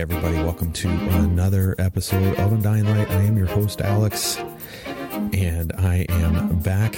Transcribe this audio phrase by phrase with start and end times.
[0.00, 3.10] Everybody, welcome to another episode of Undying Light.
[3.10, 4.38] I am your host, Alex,
[5.34, 6.96] and I am back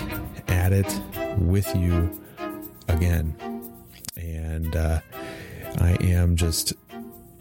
[0.49, 1.01] at it
[1.37, 2.23] with you
[2.87, 3.35] again.
[4.17, 5.01] And uh,
[5.81, 6.75] I am just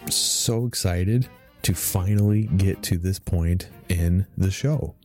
[0.09, 1.29] so excited
[1.61, 4.95] to finally get to this point in the show.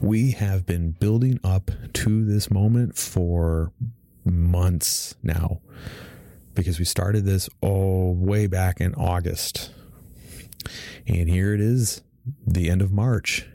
[0.00, 3.70] We have been building up to this moment for
[4.24, 5.60] months now
[6.56, 9.70] because we started this oh way back in August.
[11.06, 12.02] And here it is,
[12.46, 13.46] the end of March,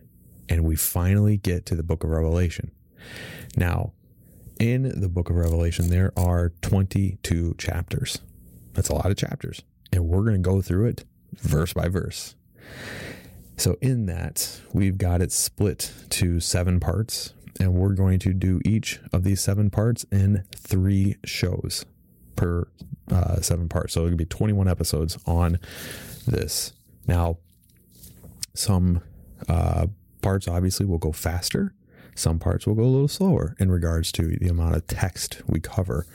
[0.49, 2.71] and we finally get to the book of Revelation.
[3.55, 3.93] Now,
[4.59, 8.19] in the book of Revelation, there are 22 chapters.
[8.73, 9.61] That's a lot of chapters,
[9.91, 11.05] and we're going to go through it
[11.37, 12.35] verse by verse.
[13.57, 18.59] So, in that, we've got it split to seven parts, and we're going to do
[18.65, 21.85] each of these seven parts in three shows
[22.35, 22.67] per
[23.09, 23.93] uh, seven parts.
[23.93, 25.59] So, it'll be 21 episodes on
[26.27, 26.73] this.
[27.07, 27.37] Now,
[28.53, 29.01] some
[29.47, 29.87] uh,
[30.21, 31.73] parts obviously will go faster.
[32.15, 35.59] Some parts will go a little slower in regards to the amount of text we
[35.59, 36.07] cover.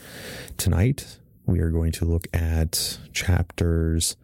[0.57, 4.17] Tonight, we are going to look at chapters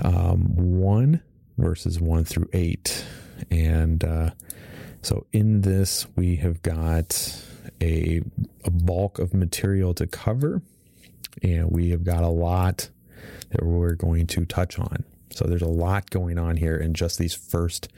[0.00, 1.22] um, 1,
[1.56, 3.04] verses 1 through 8.
[3.50, 4.30] And uh,
[5.02, 7.40] so in this, we have got
[7.80, 8.22] a,
[8.64, 10.62] a bulk of material to cover,
[11.42, 12.90] and we have got a lot
[13.50, 15.04] that we're going to touch on.
[15.34, 17.88] So there's a lot going on here in just these first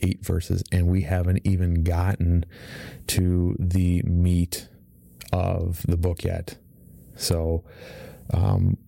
[0.00, 2.44] eight verses, and we haven't even gotten
[3.08, 4.68] to the meat
[5.32, 6.56] of the book yet.
[7.16, 7.64] So,
[8.32, 8.78] um,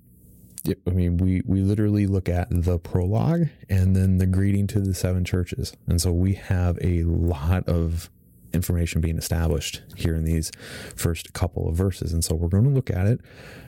[0.86, 4.94] I mean, we we literally look at the prologue and then the greeting to the
[4.94, 8.10] seven churches, and so we have a lot of
[8.54, 10.50] information being established here in these
[10.94, 13.20] first couple of verses, and so we're going to look at it.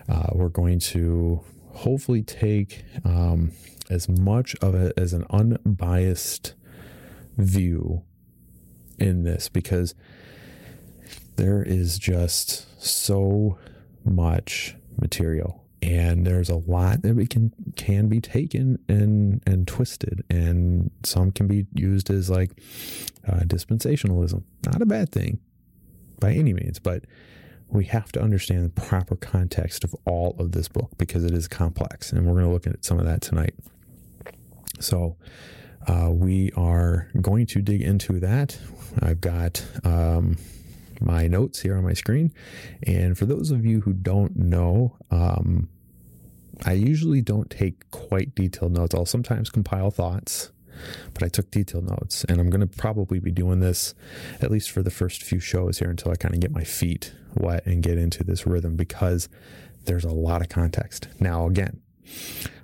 [0.08, 1.42] Uh, we're going to
[1.72, 3.50] hopefully take um,
[3.90, 6.54] as much of it as an unbiased
[7.36, 8.02] view
[8.98, 9.94] in this because
[11.36, 13.58] there is just so
[14.04, 20.24] much material and there's a lot that we can can be taken and and twisted
[20.30, 22.52] and some can be used as like
[23.28, 24.42] uh, dispensationalism.
[24.66, 25.40] Not a bad thing
[26.20, 27.04] by any means but
[27.68, 31.48] we have to understand the proper context of all of this book because it is
[31.48, 33.54] complex and we're going to look at some of that tonight
[34.80, 35.16] so
[35.86, 38.58] uh, we are going to dig into that.
[39.00, 40.36] I've got um,
[41.00, 42.32] my notes here on my screen.
[42.86, 45.68] And for those of you who don't know, um,
[46.64, 48.94] I usually don't take quite detailed notes.
[48.94, 50.52] I'll sometimes compile thoughts,
[51.12, 52.24] but I took detailed notes.
[52.24, 53.94] And I'm going to probably be doing this
[54.40, 57.12] at least for the first few shows here until I kind of get my feet
[57.34, 59.28] wet and get into this rhythm because
[59.84, 61.08] there's a lot of context.
[61.20, 61.80] Now, again,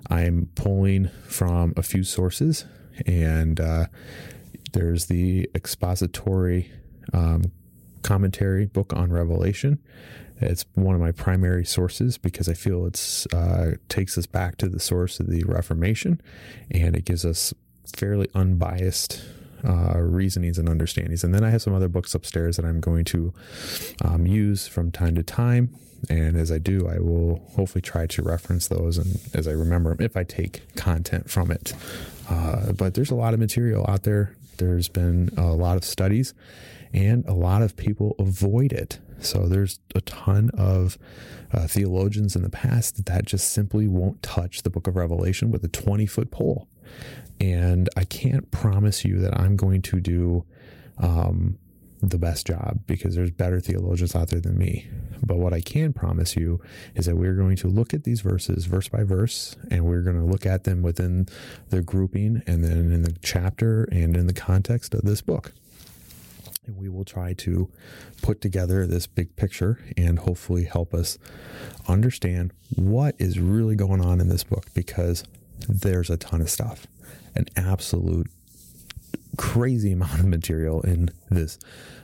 [0.09, 2.65] I'm pulling from a few sources,
[3.05, 3.85] and uh,
[4.73, 6.71] there's the expository
[7.13, 7.43] um,
[8.01, 9.79] commentary book on Revelation.
[10.39, 14.67] It's one of my primary sources because I feel it's uh, takes us back to
[14.67, 16.19] the source of the Reformation,
[16.71, 17.53] and it gives us
[17.85, 19.21] fairly unbiased
[19.63, 21.23] uh, reasonings and understandings.
[21.23, 23.33] And then I have some other books upstairs that I'm going to
[24.03, 25.75] um, use from time to time.
[26.09, 29.93] And as I do, I will hopefully try to reference those and as I remember
[29.93, 31.73] them, if I take content from it.
[32.29, 34.35] Uh, but there's a lot of material out there.
[34.57, 36.33] There's been a lot of studies,
[36.93, 38.99] and a lot of people avoid it.
[39.21, 40.97] So there's a ton of
[41.53, 45.63] uh, theologians in the past that just simply won't touch the book of Revelation with
[45.63, 46.67] a 20 foot pole.
[47.39, 50.45] And I can't promise you that I'm going to do
[50.97, 51.57] um,
[52.01, 54.89] the best job because there's better theologians out there than me.
[55.23, 56.59] But what I can promise you
[56.95, 60.17] is that we're going to look at these verses verse by verse and we're going
[60.17, 61.27] to look at them within
[61.69, 65.53] the grouping and then in the chapter and in the context of this book.
[66.65, 67.71] And we will try to
[68.21, 71.17] put together this big picture and hopefully help us
[71.87, 75.23] understand what is really going on in this book because
[75.67, 76.85] there's a ton of stuff,
[77.35, 78.29] an absolute
[79.37, 81.57] crazy amount of material in this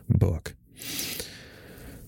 [0.09, 0.55] book.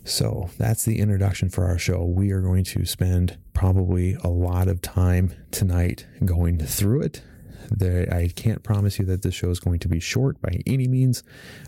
[0.04, 2.04] So that's the introduction for our show.
[2.04, 7.22] We are going to spend probably a lot of time tonight going through it.
[7.69, 10.88] There, I can't promise you that this show is going to be short by any
[10.88, 11.24] means.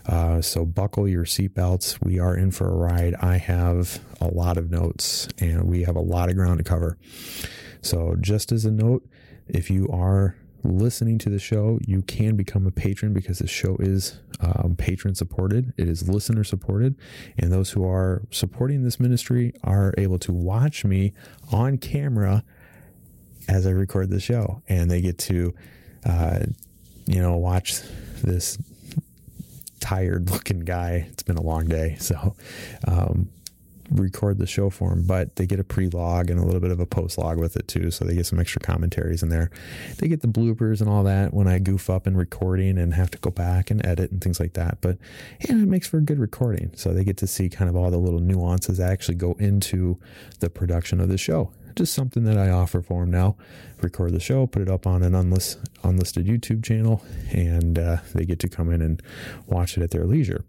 [0.06, 2.02] Uh, so buckle your seatbelts.
[2.04, 3.14] We are in for a ride.
[3.20, 6.98] I have a lot of notes and we have a lot of ground to cover.
[7.80, 9.06] So just as a note,
[9.48, 13.76] if you are listening to the show, you can become a patron because the show
[13.80, 15.72] is um, patron supported.
[15.76, 16.96] It is listener supported.
[17.38, 21.12] And those who are supporting this ministry are able to watch me
[21.50, 22.44] on camera
[23.48, 24.62] as I record the show.
[24.68, 25.54] And they get to,
[26.04, 26.40] uh,
[27.06, 27.80] you know, watch
[28.22, 28.58] this
[29.80, 31.08] tired looking guy.
[31.10, 31.96] It's been a long day.
[31.98, 32.36] So,
[32.86, 33.28] um,
[33.90, 36.70] record the show for them, but they get a pre log and a little bit
[36.70, 37.90] of a post log with it too.
[37.90, 39.50] So they get some extra commentaries in there.
[39.98, 43.10] They get the bloopers and all that when I goof up in recording and have
[43.12, 44.78] to go back and edit and things like that.
[44.80, 44.98] But
[45.40, 46.72] yeah, it makes for a good recording.
[46.74, 49.98] So they get to see kind of all the little nuances that actually go into
[50.40, 51.52] the production of the show.
[51.74, 53.36] Just something that I offer for them now.
[53.82, 58.24] Record the show, put it up on an unlist, unlisted YouTube channel, and uh, they
[58.24, 59.02] get to come in and
[59.46, 60.44] watch it at their leisure.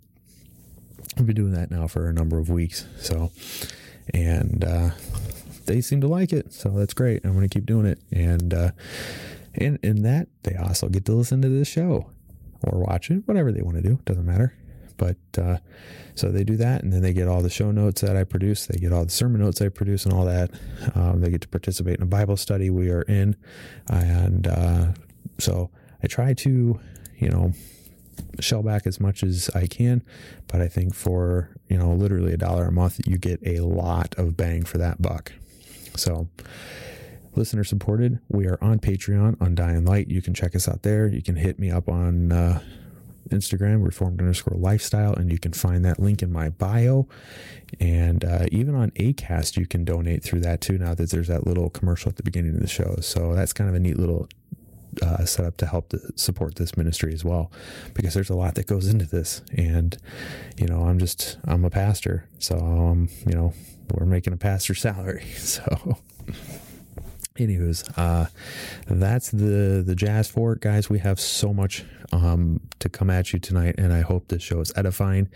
[1.17, 2.85] I've been doing that now for a number of weeks.
[2.99, 3.31] So,
[4.13, 4.91] and uh,
[5.65, 6.53] they seem to like it.
[6.53, 7.23] So that's great.
[7.23, 7.99] I'm going to keep doing it.
[8.11, 8.71] And, uh,
[9.53, 12.09] and in that, they also get to listen to this show
[12.63, 13.99] or watch it, whatever they want to do.
[14.05, 14.53] Doesn't matter.
[15.03, 15.57] But uh,
[16.15, 18.67] so they do that, and then they get all the show notes that I produce.
[18.67, 20.51] They get all the sermon notes I produce, and all that.
[20.95, 23.35] Um, they get to participate in a Bible study we are in,
[23.89, 24.93] and uh,
[25.39, 25.71] so
[26.01, 26.79] I try to,
[27.17, 27.51] you know,
[28.39, 30.03] shell back as much as I can.
[30.47, 34.15] But I think for, you know, literally a dollar a month, you get a lot
[34.17, 35.33] of bang for that buck.
[35.97, 36.29] So,
[37.35, 40.07] listener supported, we are on Patreon on Dying Light.
[40.07, 41.07] You can check us out there.
[41.07, 42.61] You can hit me up on uh,
[43.29, 47.07] Instagram, reformed underscore lifestyle, and you can find that link in my bio.
[47.79, 51.45] And uh, even on ACAST, you can donate through that too, now that there's that
[51.45, 52.97] little commercial at the beginning of the show.
[53.01, 54.27] So that's kind of a neat little
[55.01, 57.51] uh, set up to help to support this ministry as well,
[57.93, 59.41] because there's a lot that goes into this.
[59.55, 59.97] And
[60.57, 63.53] you know, I'm just I'm a pastor, so um, you know,
[63.91, 65.97] we're making a pastor salary, so.
[67.35, 68.27] Anywho's, uh,
[68.87, 70.87] that's the the jazz for it, guys.
[70.89, 74.59] We have so much um, to come at you tonight, and I hope this show
[74.59, 75.29] is edifying.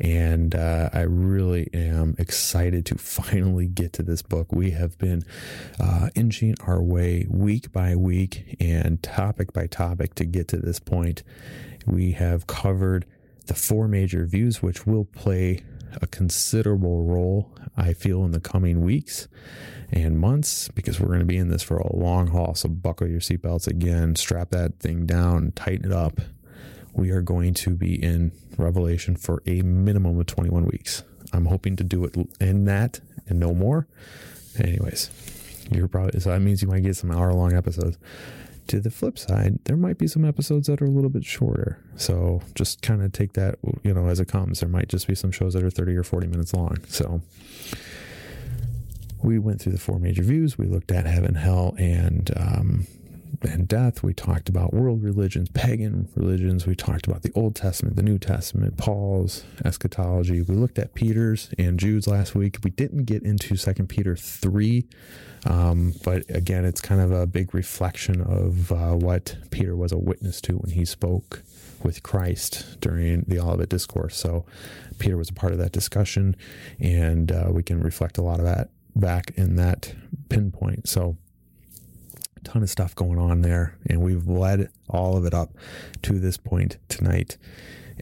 [0.00, 4.52] And uh, I really am excited to finally get to this book.
[4.52, 5.24] We have been
[5.80, 10.78] uh, inching our way week by week and topic by topic to get to this
[10.78, 11.24] point.
[11.84, 13.06] We have covered
[13.46, 15.64] the four major views, which will play
[16.00, 19.26] a considerable role, I feel, in the coming weeks
[19.92, 22.54] and months because we're going to be in this for a long haul.
[22.54, 26.20] So buckle your seatbelts again, strap that thing down, tighten it up.
[26.92, 31.02] We are going to be in Revelation for a minimum of 21 weeks.
[31.32, 33.86] I'm hoping to do it in that and no more.
[34.58, 35.10] Anyways,
[35.70, 37.98] you're probably so that means you might get some hour long episodes.
[38.66, 41.82] To the flip side, there might be some episodes that are a little bit shorter.
[41.96, 44.60] So just kind of take that, you know, as it comes.
[44.60, 46.78] There might just be some shows that are 30 or 40 minutes long.
[46.86, 47.20] So
[49.22, 50.58] we went through the four major views.
[50.58, 52.86] We looked at heaven, hell, and um,
[53.42, 54.02] and death.
[54.02, 56.66] We talked about world religions, pagan religions.
[56.66, 60.42] We talked about the Old Testament, the New Testament, Paul's eschatology.
[60.42, 62.58] We looked at Peter's and Jude's last week.
[62.62, 64.86] We didn't get into Second Peter three,
[65.46, 69.98] um, but again, it's kind of a big reflection of uh, what Peter was a
[69.98, 71.42] witness to when he spoke
[71.82, 74.16] with Christ during the Olivet Discourse.
[74.16, 74.44] So
[74.98, 76.36] Peter was a part of that discussion,
[76.78, 79.94] and uh, we can reflect a lot of that back in that
[80.28, 80.88] pinpoint.
[80.88, 81.16] So
[82.36, 85.50] a ton of stuff going on there, and we've led all of it up
[86.02, 87.36] to this point tonight,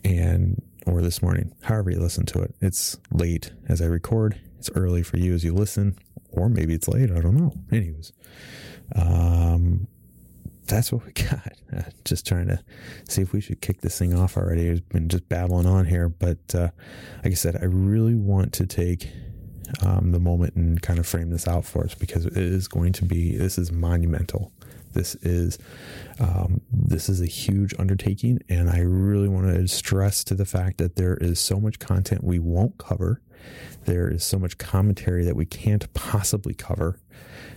[0.04, 2.54] and or this morning, however you listen to it.
[2.61, 4.40] It's late as I record.
[4.59, 5.99] It's early for you as you listen,
[6.30, 7.11] or maybe it's late.
[7.11, 7.52] I don't know.
[7.71, 8.12] Anyways,
[8.95, 9.87] um,
[10.66, 11.52] that's what we got.
[12.04, 12.62] Just trying to
[13.09, 14.71] see if we should kick this thing off already.
[14.71, 16.71] I've been just babbling on here, but uh,
[17.23, 19.11] like I said, I really want to take
[19.82, 22.92] um, the moment and kind of frame this out for us because it is going
[22.94, 24.52] to be this is monumental.
[24.92, 25.58] This is
[26.18, 30.78] um, this is a huge undertaking, and I really want to stress to the fact
[30.78, 33.20] that there is so much content we won't cover.
[33.85, 37.00] There is so much commentary that we can't possibly cover.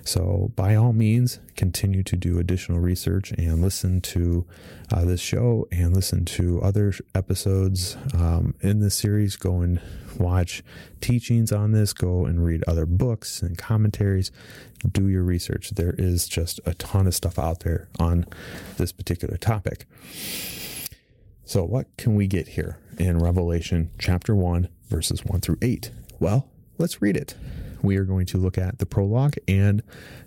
[0.04, 4.48] So, by all means, continue to do additional research and listen to
[4.92, 9.36] uh, this show and listen to other episodes um, in this series.
[9.36, 9.80] Go and
[10.18, 10.64] watch
[11.02, 14.32] teachings on this, go and read other books and commentaries.
[14.90, 15.72] Do your research.
[15.72, 18.26] There is just a ton of stuff out there on
[18.78, 19.86] this particular topic.
[21.46, 25.90] So, what can we get here in Revelation chapter 1, verses 1 through 8?
[26.20, 27.36] Well, let's read it
[27.84, 29.84] we are going to look at the prologue and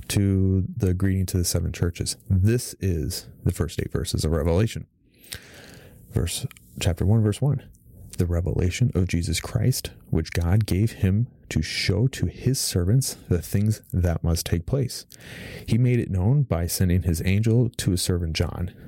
[0.09, 2.17] to the greeting to the seven churches.
[2.29, 4.87] This is the first eight verses of Revelation.
[6.13, 6.47] Verse
[6.81, 7.63] chapter 1 verse 1.
[8.19, 13.43] The revelation of Jesus Christ, which God gave him to show to his servants the
[13.43, 15.05] things that must take place.
[15.67, 18.73] He made it known by sending his angel to his servant John,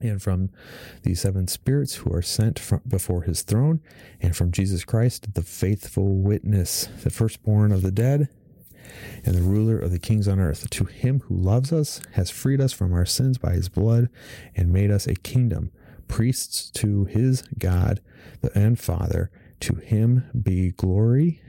[0.00, 0.50] And from
[1.02, 3.80] the seven spirits who are sent from before his throne,
[4.20, 8.28] and from Jesus Christ, the faithful witness, the firstborn of the dead,
[9.24, 10.70] and the ruler of the kings on earth.
[10.70, 14.08] To him who loves us, has freed us from our sins by his blood,
[14.54, 15.72] and made us a kingdom,
[16.06, 18.00] priests to his God
[18.54, 19.30] and Father.
[19.60, 21.42] To him be glory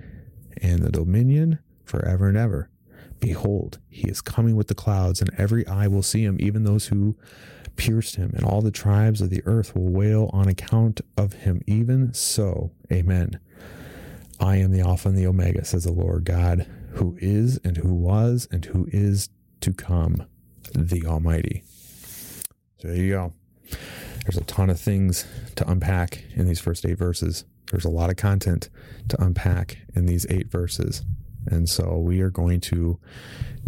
[0.58, 2.70] and the dominion forever and ever.
[3.20, 6.88] Behold, he is coming with the clouds, and every eye will see him, even those
[6.88, 7.16] who
[7.80, 11.62] pierced him, and all the tribes of the earth will wail on account of him.
[11.66, 13.40] Even so, amen.
[14.40, 17.94] I am the Alpha and the Omega, says the Lord God, who is and who
[17.94, 19.30] was and who is
[19.62, 20.26] to come,
[20.74, 21.64] the Almighty.
[22.80, 23.34] So there you go.
[24.24, 27.46] There's a ton of things to unpack in these first eight verses.
[27.72, 28.70] There's a lot of content
[29.08, 31.04] to unpack in these eight verses.
[31.48, 33.00] And so we are going to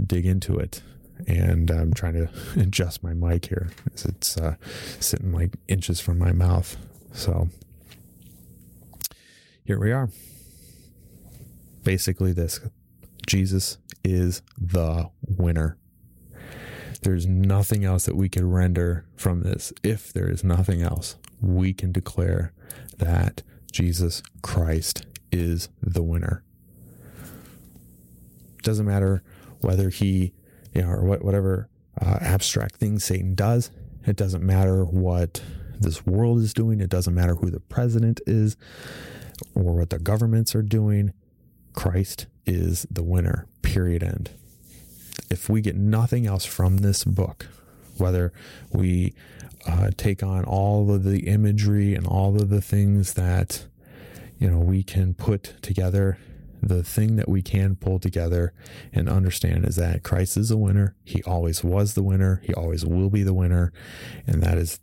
[0.06, 0.82] dig into it.
[1.28, 4.56] And I'm trying to adjust my mic here as it's uh,
[5.00, 6.78] sitting like inches from my mouth.
[7.14, 7.50] So
[9.64, 10.10] here we are.
[11.84, 12.60] Basically, this
[13.28, 15.78] Jesus is the winner.
[17.02, 19.74] There's nothing else that we can render from this.
[19.84, 22.54] If there is nothing else, we can declare
[22.98, 26.44] that Jesus Christ is the winner.
[28.62, 29.24] Doesn't matter
[29.62, 30.34] whether he,
[30.74, 33.72] you know, or what, whatever uh, abstract thing Satan does.
[34.06, 35.42] It doesn't matter what
[35.80, 36.80] this world is doing.
[36.80, 38.56] It doesn't matter who the president is
[39.56, 41.14] or what the governments are doing.
[41.74, 44.32] Christ is the winner, period end.
[45.30, 47.48] If we get nothing else from this book,
[47.98, 48.34] whether
[48.72, 49.14] we
[49.68, 53.66] uh, take on all of the imagery and all of the things that
[54.40, 56.18] you know we can put together
[56.62, 58.54] the thing that we can pull together
[58.94, 60.96] and understand is that Christ is a winner.
[61.04, 62.42] He always was the winner.
[62.44, 63.74] He always will be the winner.
[64.28, 64.80] And that is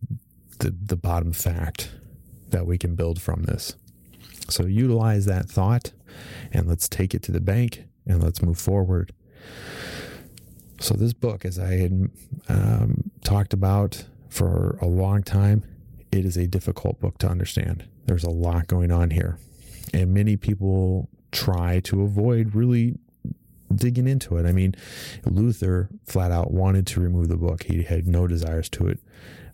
[0.58, 1.90] the, the bottom fact
[2.48, 3.76] that we can build from this.
[4.48, 5.92] So utilize that thought
[6.52, 9.12] and let's take it to the bank and let's move forward.
[10.80, 12.10] So, this book, as I had
[12.48, 15.64] um, talked about for a long time,
[16.12, 17.88] it is a difficult book to understand.
[18.06, 19.38] There's a lot going on here.
[19.92, 22.96] And many people try to avoid really
[23.74, 24.46] digging into it.
[24.46, 24.74] I mean,
[25.24, 29.00] Luther flat out wanted to remove the book, he had no desires to it.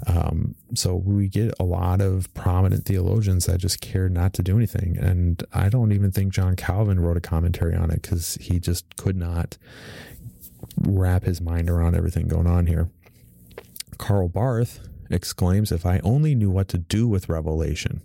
[0.06, 4.56] Um, so we get a lot of prominent theologians that just care not to do
[4.56, 4.98] anything.
[4.98, 8.96] And I don't even think John Calvin wrote a commentary on it because he just
[8.96, 9.56] could not
[10.78, 12.90] wrap his mind around everything going on here.
[13.96, 18.02] Karl Barth exclaims, If I only knew what to do with Revelation.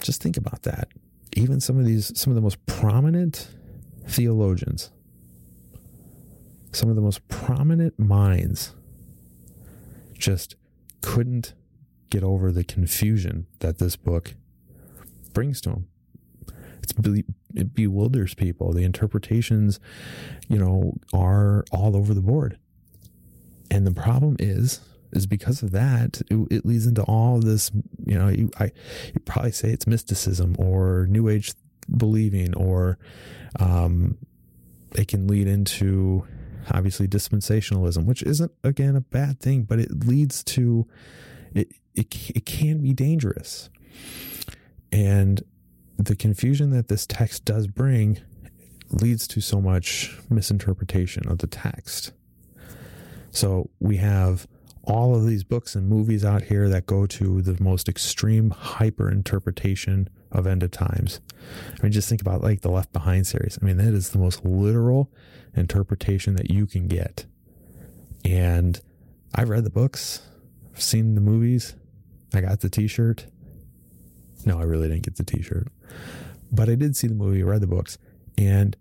[0.00, 0.88] Just think about that.
[1.34, 3.48] Even some of these, some of the most prominent
[4.06, 4.90] theologians,
[6.72, 8.74] some of the most prominent minds
[10.16, 10.56] just
[11.02, 11.54] couldn't
[12.08, 14.34] get over the confusion that this book
[15.32, 15.88] brings to them.
[16.82, 16.94] It's
[17.54, 18.72] it bewilders people.
[18.72, 19.80] The interpretations,
[20.48, 22.58] you know, are all over the board.
[23.70, 24.80] And the problem is,
[25.14, 27.70] is because of that, it, it leads into all this,
[28.04, 28.64] you know, you, I,
[29.12, 31.52] you probably say it's mysticism or new age
[31.96, 32.98] believing, or,
[33.58, 34.16] um,
[34.94, 36.26] it can lead into
[36.70, 40.86] obviously dispensationalism, which isn't again a bad thing, but it leads to,
[41.54, 43.70] it, it, it can be dangerous.
[44.92, 45.42] And
[45.98, 48.20] the confusion that this text does bring
[48.90, 52.12] leads to so much misinterpretation of the text.
[53.30, 54.46] So we have
[54.86, 59.10] all of these books and movies out here that go to the most extreme hyper
[59.10, 61.20] interpretation of end of times.
[61.78, 63.58] I mean, just think about like the Left Behind series.
[63.60, 65.10] I mean, that is the most literal
[65.56, 67.26] interpretation that you can get.
[68.24, 68.80] And
[69.34, 70.22] I've read the books,
[70.74, 71.76] seen the movies,
[72.32, 73.26] I got the t shirt.
[74.44, 75.68] No, I really didn't get the t shirt.
[76.50, 77.98] But I did see the movie, read the books,
[78.36, 78.76] and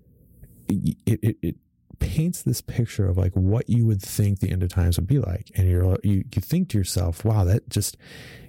[0.67, 1.55] it, it, it
[2.03, 5.19] paints this picture of like what you would think the end of times would be
[5.19, 5.49] like.
[5.55, 7.95] And you're, you, you think to yourself, wow, that just,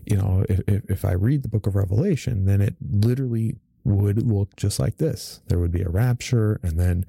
[0.05, 4.57] you know, if, if, I read the book of Revelation, then it literally would look
[4.57, 5.41] just like this.
[5.47, 7.07] There would be a rapture and then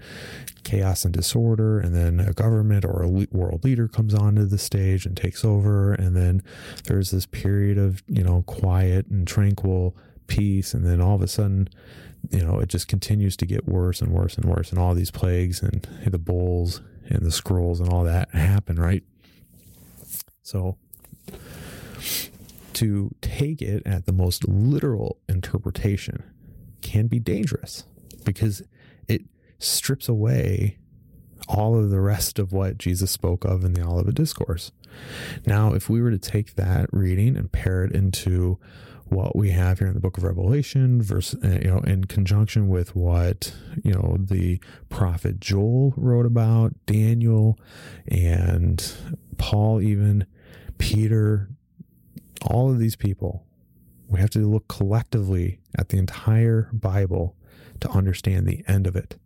[0.64, 5.06] chaos and disorder, and then a government or a world leader comes onto the stage
[5.06, 5.94] and takes over.
[5.94, 6.44] And then
[6.84, 9.96] there's this period of, you know, quiet and tranquil
[10.28, 10.74] peace.
[10.74, 11.70] And then all of a sudden,
[12.30, 14.72] you know, it just continues to get worse and worse and worse.
[14.72, 19.04] And all these plagues and the bowls and the scrolls and all that happen, right?
[20.42, 20.78] So
[22.74, 26.24] to take it at the most literal interpretation
[26.82, 27.86] can be dangerous
[28.26, 28.62] because
[29.08, 29.22] it
[29.60, 30.78] strips away
[31.48, 34.72] all of the rest of what Jesus spoke of in the Olivet Discourse.
[35.46, 38.58] Now, if we were to take that reading and pair it into
[39.06, 42.68] what we have here in the book of Revelation, verse, uh, you know, in conjunction
[42.68, 44.60] with what, you know, the
[44.90, 47.60] prophet Joel wrote about, Daniel
[48.08, 48.94] and
[49.38, 50.26] Paul, even
[50.78, 51.50] Peter,
[52.42, 53.46] all of these people
[54.08, 57.36] we have to look collectively at the entire Bible
[57.80, 59.18] to understand the end of it.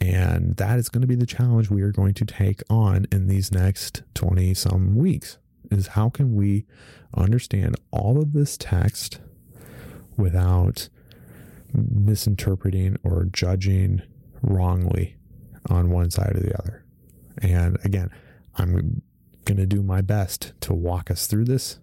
[0.00, 3.28] And that is going to be the challenge we are going to take on in
[3.28, 5.38] these next 20 some weeks
[5.70, 6.66] is how can we
[7.16, 9.20] understand all of this text
[10.16, 10.88] without
[11.72, 14.02] misinterpreting or judging
[14.42, 15.16] wrongly
[15.68, 16.84] on one side or the other.
[17.38, 18.10] And again,
[18.56, 19.02] I'm
[19.44, 21.78] going to do my best to walk us through this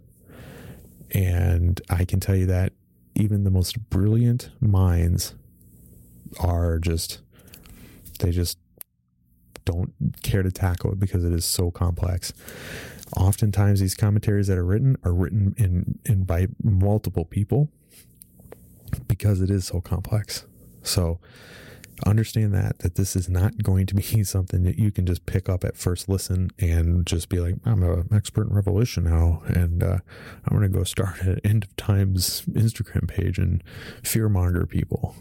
[1.14, 2.74] and I can tell you that
[3.16, 5.36] even the most brilliant minds
[6.40, 7.20] are just,
[8.20, 8.58] they just
[9.66, 12.32] don't care to tackle it because it is so complex.
[13.18, 17.70] Oftentimes, these commentaries that are written are written in, in by multiple people
[19.08, 20.46] because it is so complex.
[20.84, 21.20] So,
[22.06, 25.48] understand that that this is not going to be something that you can just pick
[25.50, 29.84] up at first listen and just be like i'm an expert in revelation now and
[29.84, 29.98] uh,
[30.46, 33.64] i'm going to go start an end of times instagram page and
[34.02, 35.16] fearmonger people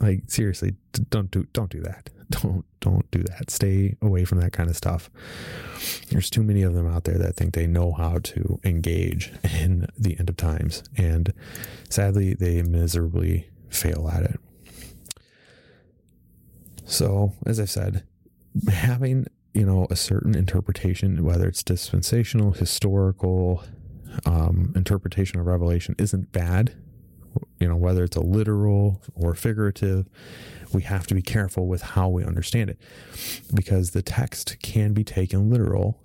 [0.00, 0.74] like seriously
[1.10, 3.50] don't do don't do that don't don't do that.
[3.50, 5.10] Stay away from that kind of stuff.
[6.10, 9.88] There's too many of them out there that think they know how to engage in
[9.98, 11.32] the end of times and
[11.88, 14.40] sadly they miserably fail at it.
[16.84, 18.04] So, as I've said,
[18.70, 23.64] having you know a certain interpretation, whether it's dispensational, historical
[24.24, 26.74] um, interpretation of Revelation, isn't bad.
[27.58, 30.06] You know, whether it's a literal or figurative,
[30.74, 32.78] we have to be careful with how we understand it
[33.54, 36.00] because the text can be taken literal,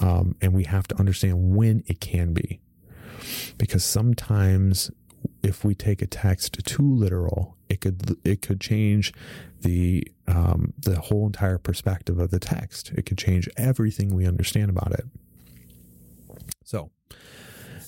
[0.00, 2.60] um, and we have to understand when it can be.
[3.56, 4.90] Because sometimes
[5.42, 9.12] if we take a text too literal, it could it could change
[9.60, 12.92] the um, the whole entire perspective of the text.
[12.92, 15.04] It could change everything we understand about it.
[16.64, 16.90] So,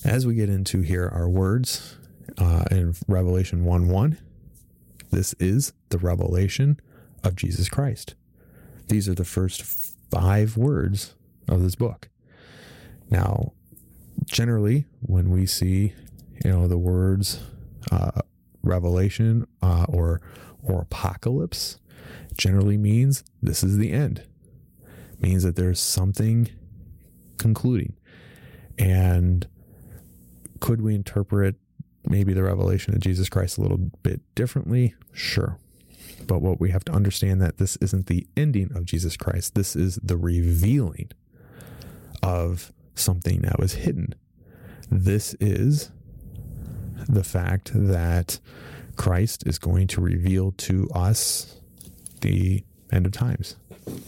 [0.03, 1.97] as we get into here, our words
[2.37, 4.17] uh, in Revelation one one,
[5.11, 6.79] this is the revelation
[7.23, 8.15] of Jesus Christ.
[8.87, 9.63] These are the first
[10.09, 11.15] five words
[11.47, 12.09] of this book.
[13.09, 13.53] Now,
[14.25, 15.93] generally, when we see
[16.43, 17.39] you know the words
[17.91, 18.21] uh,
[18.63, 20.21] revelation uh, or
[20.63, 21.77] or apocalypse
[22.37, 24.23] generally means this is the end
[25.19, 26.49] means that there's something
[27.37, 27.93] concluding
[28.77, 29.47] and
[30.59, 31.55] could we interpret
[32.11, 35.57] maybe the revelation of jesus christ a little bit differently sure
[36.27, 39.75] but what we have to understand that this isn't the ending of jesus christ this
[39.75, 41.09] is the revealing
[42.23, 44.13] of something that was hidden
[44.91, 45.91] This is
[47.09, 48.39] the fact that
[48.97, 51.61] Christ is going to reveal to us
[52.21, 53.55] the end of times.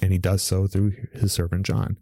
[0.01, 1.97] And he does so through his servant John.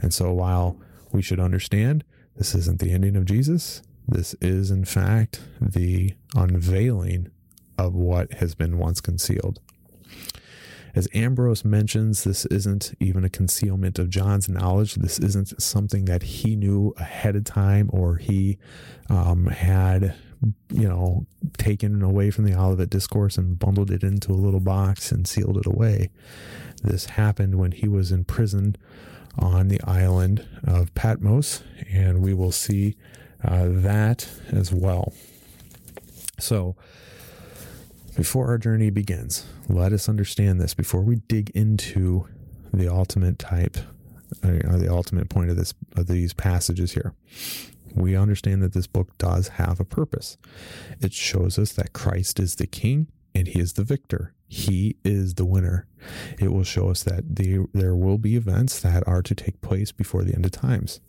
[0.00, 0.78] And so while
[1.12, 2.04] we should understand
[2.36, 7.30] this isn't the ending of Jesus, this is in fact the unveiling
[7.78, 9.60] of what has been once concealed.
[10.94, 14.96] As Ambrose mentions, this isn't even a concealment of John's knowledge.
[14.96, 18.58] This isn't something that he knew ahead of time or he
[19.08, 20.16] um, had,
[20.72, 21.26] you know,
[21.58, 25.58] taken away from the Olivet Discourse and bundled it into a little box and sealed
[25.58, 26.10] it away.
[26.82, 28.76] This happened when he was imprisoned
[29.38, 32.96] on the island of Patmos, and we will see
[33.44, 35.12] uh, that as well.
[36.38, 36.76] So,
[38.16, 42.26] before our journey begins, let us understand this before we dig into
[42.72, 43.76] the ultimate type,
[44.44, 47.14] or the ultimate point of this of these passages here.
[47.94, 50.36] We understand that this book does have a purpose.
[51.00, 54.34] It shows us that Christ is the King and He is the victor.
[54.46, 55.86] He is the winner.
[56.38, 59.92] It will show us that the, there will be events that are to take place
[59.92, 61.00] before the end of times.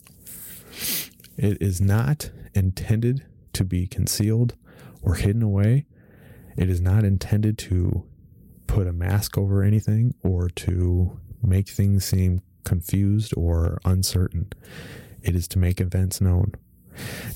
[1.42, 4.56] It is not intended to be concealed
[5.02, 5.88] or hidden away.
[6.56, 8.06] It is not intended to
[8.68, 14.54] put a mask over anything or to make things seem confused or uncertain.
[15.24, 16.54] It is to make events known.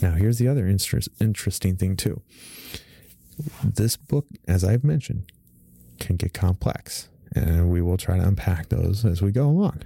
[0.03, 2.21] Now, here's the other interest, interesting thing, too.
[3.63, 5.31] This book, as I've mentioned,
[5.99, 9.81] can get complex, and we will try to unpack those as we go along.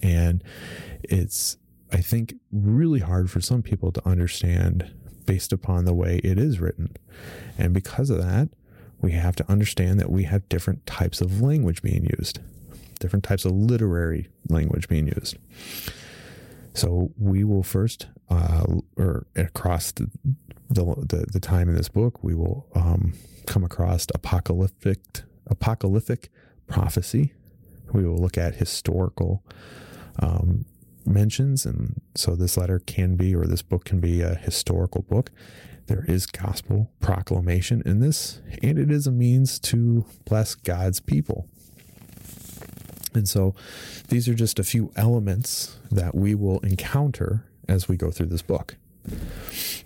[0.00, 0.44] And
[1.02, 1.56] it's
[1.92, 4.92] I think, really hard for some people to understand
[5.24, 6.96] based upon the way it is written.
[7.58, 8.48] And because of that,
[9.00, 12.40] we have to understand that we have different types of language being used,
[12.98, 15.36] different types of literary language being used.
[16.74, 18.64] So we will first, uh,
[18.96, 20.10] or across the,
[20.68, 23.14] the, the, time in this book, we will um,
[23.46, 24.98] come across apocalyptic
[25.46, 26.28] apocalyptic
[26.66, 27.32] prophecy.
[27.92, 29.44] We will look at historical
[30.18, 30.64] um,
[31.06, 31.66] mentions.
[31.66, 35.30] And so this letter can be, or this book can be a historical book.
[35.86, 41.48] There is gospel proclamation in this, and it is a means to bless God's people.
[43.14, 43.54] And so
[44.08, 48.42] these are just a few elements that we will encounter as we go through this
[48.42, 48.76] book.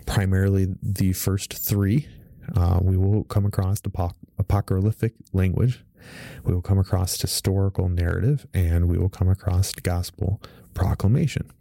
[0.05, 2.07] Primarily, the first three,
[2.55, 5.83] uh, we will come across apoc- apocalyptic language,
[6.43, 10.41] we will come across historical narrative, and we will come across gospel
[10.73, 11.51] proclamation.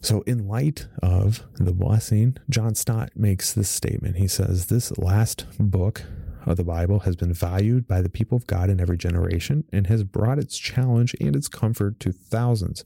[0.00, 4.16] So, in light of the blessing, John Stott makes this statement.
[4.16, 6.02] He says, This last book
[6.46, 9.88] of the Bible has been valued by the people of God in every generation and
[9.88, 12.84] has brought its challenge and its comfort to thousands.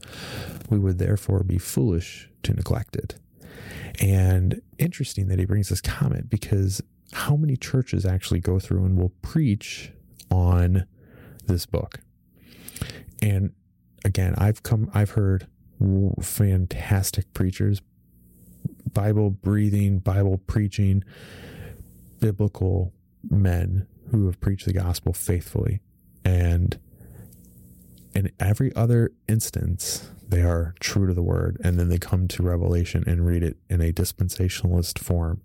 [0.71, 3.17] We would therefore be foolish to neglect it.
[4.01, 8.97] And interesting that he brings this comment because how many churches actually go through and
[8.97, 9.93] will preach
[10.31, 10.87] on
[11.47, 12.01] this book?
[13.21, 13.53] And
[14.05, 15.47] again, I've come, I've heard
[16.21, 17.81] fantastic preachers,
[18.93, 21.05] Bible breathing, Bible preaching,
[22.19, 22.93] biblical
[23.29, 25.81] men who have preached the gospel faithfully.
[26.25, 26.79] And
[28.15, 31.61] in every other instance, they are true to the word.
[31.63, 35.41] And then they come to Revelation and read it in a dispensationalist form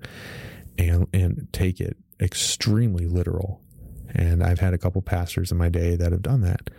[0.78, 3.62] and, and take it extremely literal.
[4.14, 6.70] And I've had a couple pastors in my day that have done that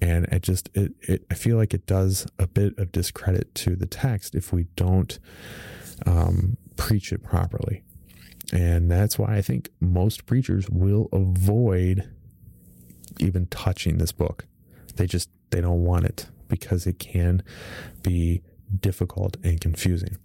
[0.00, 3.76] and it just it, it i feel like it does a bit of discredit to
[3.76, 5.18] the text if we don't
[6.06, 7.82] um, preach it properly.
[8.52, 12.08] And that's why i think most preachers will avoid
[13.18, 14.46] even touching this book.
[14.96, 17.42] They just they don't want it because it can
[18.02, 18.42] be
[18.80, 20.16] difficult and confusing.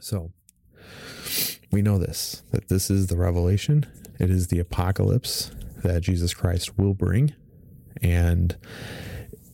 [0.00, 0.32] So
[1.70, 3.86] we know this that this is the revelation.
[4.18, 5.50] It is the apocalypse
[5.82, 7.34] that jesus christ will bring
[8.02, 8.56] and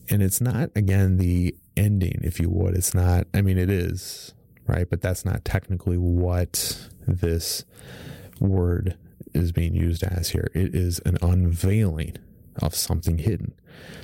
[0.09, 2.75] and it's not again the ending if you would.
[2.75, 4.33] It's not i mean it is
[4.69, 4.89] right?
[4.89, 7.65] But that's not technically what this
[8.39, 8.97] word
[9.33, 10.49] is being used as here.
[10.53, 12.17] It is an unveiling
[12.61, 13.53] of something hidden.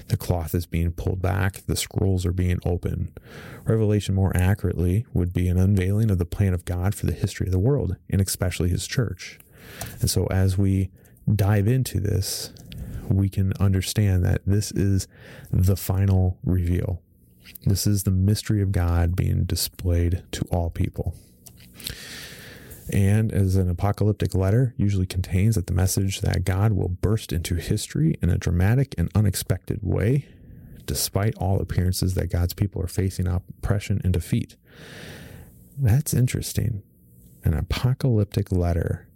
[0.08, 1.66] The cloth is being pulled back.
[1.68, 3.18] The scrolls are being opened.
[3.66, 7.48] Revelation more accurately would be an unveiling of the plan of god for the history
[7.48, 9.40] of the world and especially his church.
[10.00, 10.90] And so as we
[11.34, 12.52] dive into this
[13.10, 15.08] we can understand that this is
[15.52, 17.02] the final reveal.
[17.66, 21.16] This is the mystery of God being displayed to all people.
[22.92, 27.56] And as an apocalyptic letter usually contains that the message that God will burst into
[27.56, 30.28] history in a dramatic and unexpected way
[30.86, 34.56] despite all appearances that God's people are facing oppression and defeat.
[35.78, 36.84] That's interesting.
[37.44, 39.08] An apocalyptic letter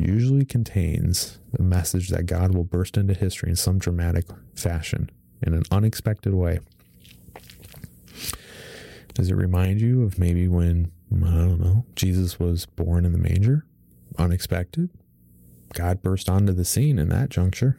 [0.00, 5.10] usually contains the message that God will burst into history in some dramatic fashion
[5.42, 6.60] in an unexpected way.
[9.14, 13.18] Does it remind you of maybe when, I don't know, Jesus was born in the
[13.18, 13.66] manger?
[14.18, 14.90] Unexpected.
[15.74, 17.78] God burst onto the scene in that juncture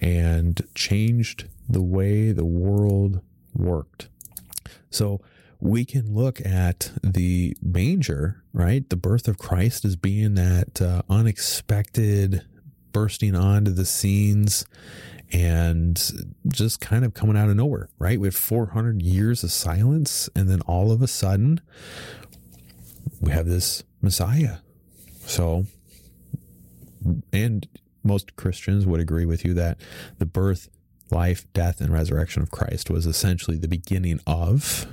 [0.00, 3.20] and changed the way the world
[3.54, 4.08] worked.
[4.90, 5.20] So
[5.60, 8.88] we can look at the manger, right?
[8.88, 12.42] The birth of Christ as being that uh, unexpected
[12.92, 14.64] bursting onto the scenes
[15.32, 18.20] and just kind of coming out of nowhere, right?
[18.20, 21.60] Have 400 years of silence, and then all of a sudden,
[23.20, 24.56] we have this Messiah.
[25.26, 25.66] So,
[27.32, 27.68] and
[28.02, 29.80] most Christians would agree with you that
[30.18, 30.68] the birth,
[31.10, 34.86] life, death, and resurrection of Christ was essentially the beginning of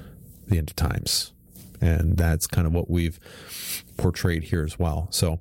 [0.47, 1.33] the end of times.
[1.79, 3.19] And that's kind of what we've
[3.97, 5.07] portrayed here as well.
[5.11, 5.39] So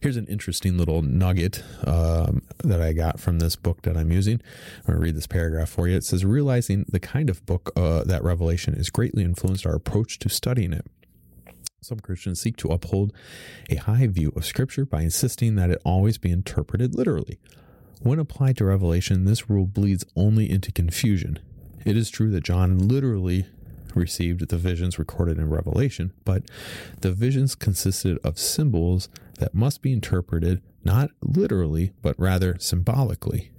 [0.00, 4.40] here's an interesting little nugget um, that I got from this book that I'm using.
[4.78, 5.96] I'm going to read this paragraph for you.
[5.96, 10.18] It says, Realizing the kind of book uh, that Revelation is greatly influenced our approach
[10.20, 10.86] to studying it.
[11.80, 13.12] Some Christians seek to uphold
[13.68, 17.40] a high view of Scripture by insisting that it always be interpreted literally.
[18.02, 21.40] When applied to Revelation, this rule bleeds only into confusion.
[21.84, 23.46] It is true that John literally
[23.96, 26.44] received the visions recorded in Revelation, but
[27.00, 33.50] the visions consisted of symbols that must be interpreted not literally, but rather symbolically.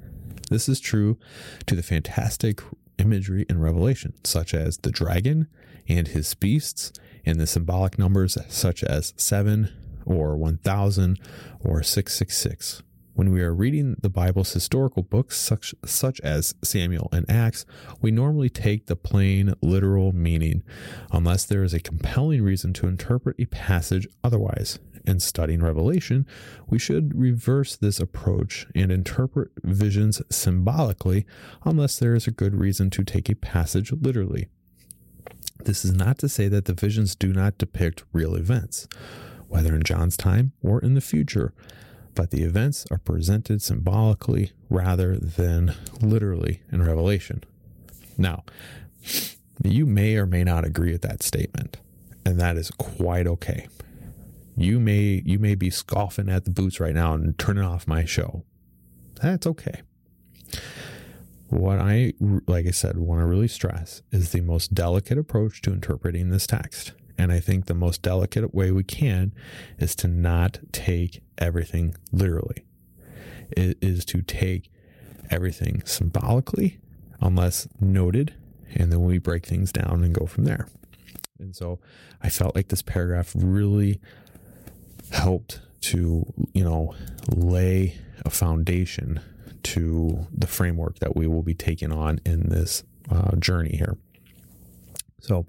[0.50, 1.18] This is true
[1.66, 2.62] to the fantastic
[2.98, 5.48] imagery in Revelation, such as the dragon
[5.88, 6.92] and his beasts,
[7.26, 9.70] and the symbolic numbers such as 7
[10.06, 11.20] or 1000
[11.62, 12.84] or 666.
[13.16, 17.64] When we are reading the Bible's historical books, such, such as Samuel and Acts,
[18.02, 20.64] we normally take the plain literal meaning,
[21.12, 24.80] unless there is a compelling reason to interpret a passage otherwise.
[25.06, 26.26] In studying Revelation,
[26.68, 31.28] we should reverse this approach and interpret visions symbolically,
[31.66, 34.48] unless there is a good reason to take a passage literally.
[35.66, 38.88] This is not to say that the visions do not depict real events,
[39.50, 41.54] whether in John's time or in the future
[42.16, 47.44] but the events are presented symbolically rather than literally in Revelation.
[48.18, 48.44] Now,
[49.64, 51.78] you may or may not agree with that statement,
[52.26, 53.68] and that is quite okay.
[54.56, 58.06] You may you may be scoffing at the boots right now and turning off my
[58.06, 58.44] show.
[59.22, 59.82] That's okay.
[61.50, 62.14] What I
[62.48, 66.46] like I said want to really stress is the most delicate approach to interpreting this
[66.46, 66.94] text.
[67.18, 69.34] And I think the most delicate way we can
[69.78, 72.66] is to not take everything literally.
[73.52, 74.72] It is to take
[75.30, 76.80] everything symbolically,
[77.22, 78.34] unless noted,
[78.76, 80.68] and then we break things down and go from there.
[81.40, 81.80] And so
[82.22, 84.00] I felt like this paragraph really
[85.12, 86.96] helped to, you know,
[87.30, 89.20] lay a foundation
[89.64, 93.98] to the framework that we will be taking on in this uh, journey here.
[95.24, 95.46] So,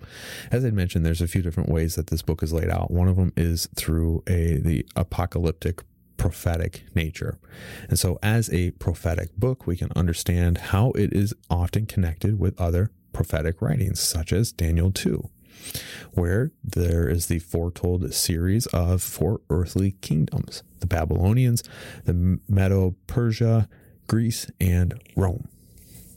[0.53, 2.91] as I mentioned, there's a few different ways that this book is laid out.
[2.91, 5.83] One of them is through a the apocalyptic
[6.17, 7.39] prophetic nature.
[7.89, 12.59] And so as a prophetic book, we can understand how it is often connected with
[12.59, 15.29] other prophetic writings such as Daniel 2
[16.13, 21.63] where there is the foretold series of four earthly kingdoms the Babylonians,
[22.05, 23.69] the Medo Persia,
[24.07, 25.49] Greece, and Rome.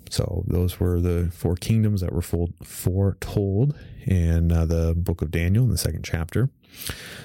[0.09, 5.65] So those were the four kingdoms that were foretold in uh, the book of Daniel
[5.65, 6.49] in the second chapter.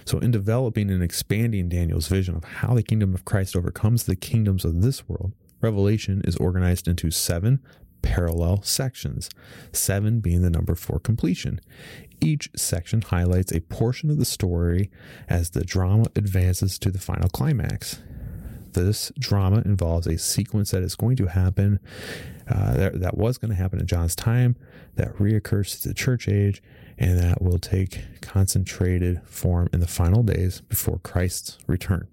[0.04, 4.16] So in developing and expanding Daniel's vision of how the kingdom of Christ overcomes the
[4.16, 7.60] kingdoms of this world, Revelation is organized into seven
[8.02, 9.30] parallel sections,
[9.72, 11.60] seven being the number for completion.
[12.20, 14.90] Each section highlights a portion of the story
[15.28, 18.00] as the drama advances to the final climax
[18.72, 21.78] this drama involves a sequence that is going to happen,
[22.52, 24.56] uh, that, that was going to happen in John's time,
[24.96, 26.62] that reoccurs to the church age,
[26.98, 32.08] and that will take concentrated form in the final days before Christ's return.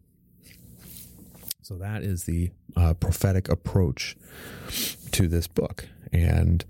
[1.62, 4.15] So that is the uh, prophetic approach
[5.12, 5.88] to this book.
[6.13, 6.63] And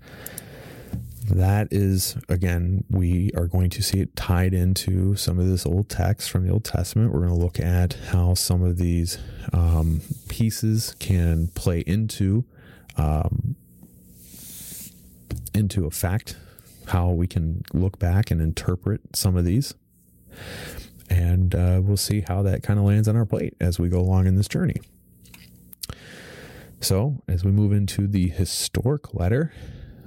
[1.24, 5.88] that is again we are going to see it tied into some of this old
[5.88, 9.18] text from the old testament we're going to look at how some of these
[9.52, 12.44] um, pieces can play into
[13.00, 13.56] um,
[15.54, 16.36] into effect
[16.88, 19.74] how we can look back and interpret some of these
[21.08, 23.98] and uh, we'll see how that kind of lands on our plate as we go
[24.00, 24.76] along in this journey
[26.80, 29.52] So, as we move into the historic letter,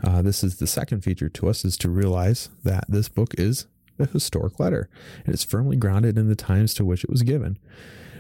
[0.03, 3.67] uh, this is the second feature to us is to realize that this book is
[3.99, 4.89] a historic letter.
[5.25, 7.57] It is firmly grounded in the times to which it was given.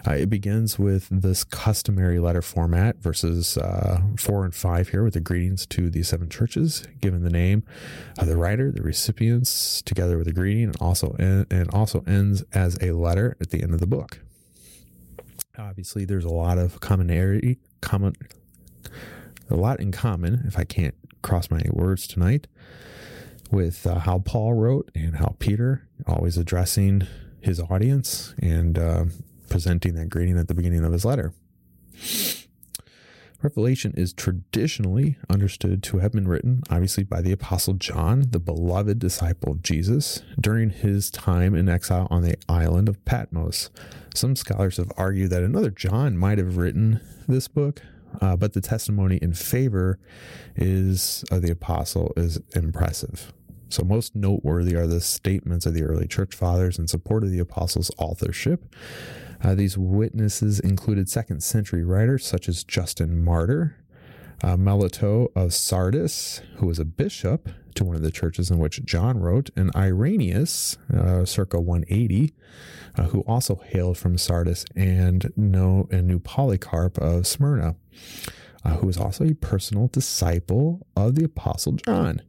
[0.05, 5.13] Uh, it begins with this customary letter format, verses uh, four and five here, with
[5.13, 7.63] the greetings to the seven churches, given the name
[8.17, 12.43] of the writer, the recipients, together with the greeting, and also en- and also ends
[12.53, 14.19] as a letter at the end of the book.
[15.57, 18.13] Obviously, there's a lot of commonality, common,
[19.49, 20.43] a lot in common.
[20.45, 22.47] If I can't cross my words tonight,
[23.51, 27.07] with uh, how Paul wrote and how Peter always addressing
[27.39, 29.05] his audience and uh,
[29.49, 31.33] presenting that greeting at the beginning of his letter.
[33.43, 38.99] Revelation is traditionally understood to have been written, obviously, by the Apostle John, the beloved
[38.99, 43.69] disciple of Jesus, during his time in exile on the island of Patmos.
[44.15, 47.81] Some scholars have argued that another John might have written this book,
[48.21, 49.99] uh, but the testimony in favor
[50.55, 53.33] is of the apostle is impressive.
[53.67, 57.39] So, most noteworthy are the statements of the early church fathers in support of the
[57.39, 58.73] apostles' authorship.
[59.43, 63.75] Uh, these witnesses included second century writers such as Justin Martyr,
[64.41, 68.85] uh, Melito of Sardis, who was a bishop to one of the churches in which
[68.85, 72.33] John wrote, and Irenaeus, uh, circa 180,
[72.97, 77.75] uh, who also hailed from Sardis, and, no, and knew Polycarp of Smyrna,
[78.63, 82.21] uh, who was also a personal disciple of the Apostle John.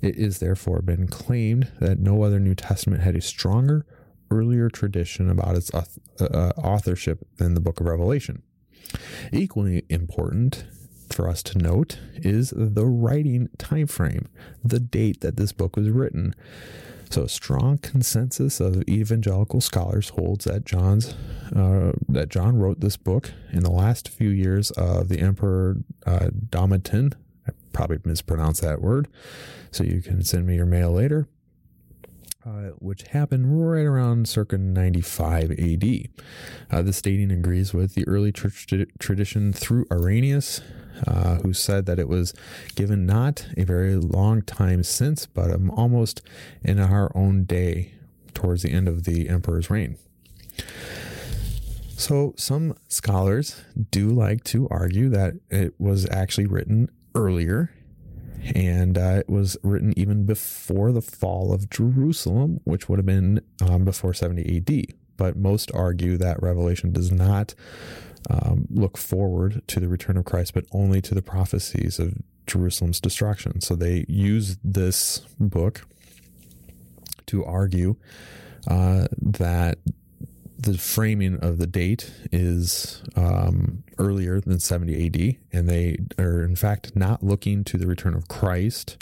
[0.00, 3.84] It is therefore been claimed that no other New Testament had a stronger,
[4.30, 5.84] earlier tradition about its uh,
[6.20, 8.42] uh, authorship than the book of Revelation.
[9.32, 10.64] Equally important
[11.10, 14.28] for us to note is the writing time frame,
[14.64, 16.34] the date that this book was written.
[17.10, 21.14] So, a strong consensus of evangelical scholars holds that John's
[21.56, 26.28] uh, that John wrote this book in the last few years of the Emperor uh,
[26.50, 27.14] Domitian.
[27.46, 29.08] I probably mispronounced that word,
[29.70, 31.26] so you can send me your mail later.
[32.48, 36.08] Uh, which happened right around circa 95 AD.
[36.70, 40.62] Uh, this dating agrees with the early church t- tradition through Irenaeus,
[41.06, 42.32] uh, who said that it was
[42.74, 46.22] given not a very long time since, but um, almost
[46.62, 47.92] in our own day,
[48.32, 49.98] towards the end of the emperor's reign.
[51.98, 57.72] So, some scholars do like to argue that it was actually written earlier
[58.54, 63.40] and uh, it was written even before the fall of Jerusalem, which would have been
[63.60, 64.94] um, before 70 AD.
[65.16, 67.54] But most argue that Revelation does not
[68.30, 72.14] um, look forward to the return of Christ, but only to the prophecies of
[72.46, 73.60] Jerusalem's destruction.
[73.60, 75.86] So they use this book
[77.26, 77.96] to argue
[78.66, 79.78] uh, that
[80.58, 86.56] the framing of the date is um, earlier than 70 AD, and they are in
[86.56, 88.96] fact not looking to the return of Christ,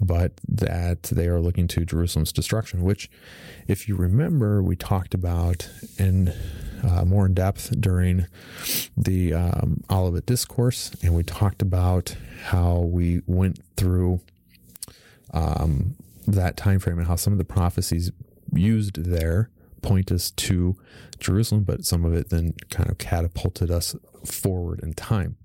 [0.00, 3.08] but that they are looking to Jerusalem's destruction, which,
[3.68, 6.34] if you remember, we talked about in
[6.82, 8.26] uh, more in depth during
[8.96, 14.20] the um, Olivet Discourse, and we talked about how we went through
[15.32, 15.94] um,
[16.26, 18.10] that time frame and how some of the prophecies
[18.52, 19.50] used there
[19.82, 20.76] point us to
[21.18, 25.36] Jerusalem, but some of it then kind of catapulted us forward in time.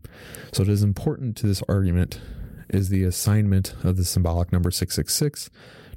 [0.51, 2.19] So it is important to this argument
[2.69, 5.49] is the assignment of the symbolic number 666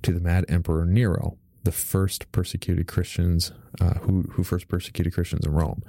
[0.03, 5.44] to the mad emperor Nero, the first persecuted Christians uh, who who first persecuted Christians
[5.44, 5.83] in Rome.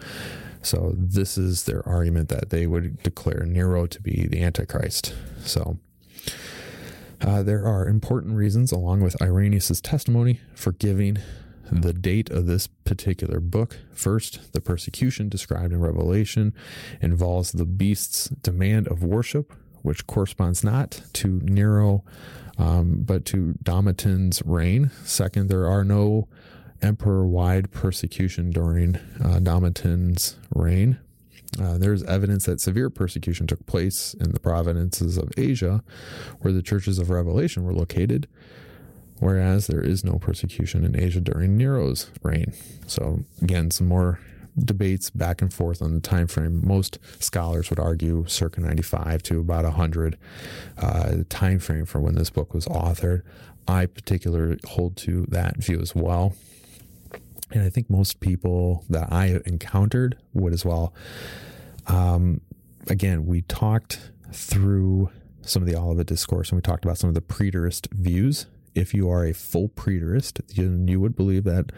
[0.61, 5.15] So this is their argument that they would declare Nero to be the Antichrist.
[5.43, 5.79] So
[7.21, 11.17] uh, there are important reasons, along with Irenaeus' testimony, for giving
[11.71, 13.77] the date of this particular book.
[13.93, 16.53] First, the persecution described in Revelation
[17.01, 22.03] involves the beast's demand of worship, which corresponds not to Nero,
[22.57, 24.91] um, but to Domitian's reign.
[25.03, 26.27] Second, there are no
[26.81, 30.99] emperor wide persecution during uh, Domitian's reign.
[31.59, 35.83] Uh, there's evidence that severe persecution took place in the provinces of Asia,
[36.41, 38.27] where the churches of Revelation were located
[39.19, 42.53] whereas there is no persecution in Asia during Nero's reign.
[42.87, 44.19] So again, some more
[44.57, 46.61] debates back and forth on the time frame.
[46.65, 50.17] Most scholars would argue circa 95 to about 100
[50.77, 53.21] uh, the time frame for when this book was authored.
[53.67, 56.35] I particularly hold to that view as well.
[57.51, 60.93] And I think most people that I encountered would as well.
[61.87, 62.41] Um,
[62.87, 65.09] again, we talked through
[65.41, 68.45] some of the Olivet Discourse and we talked about some of the preterist views
[68.79, 71.71] if you are a full preterist, then you would believe that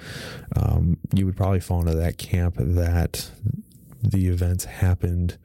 [0.55, 3.31] um, you would probably fall into that camp that
[4.01, 5.37] the events happened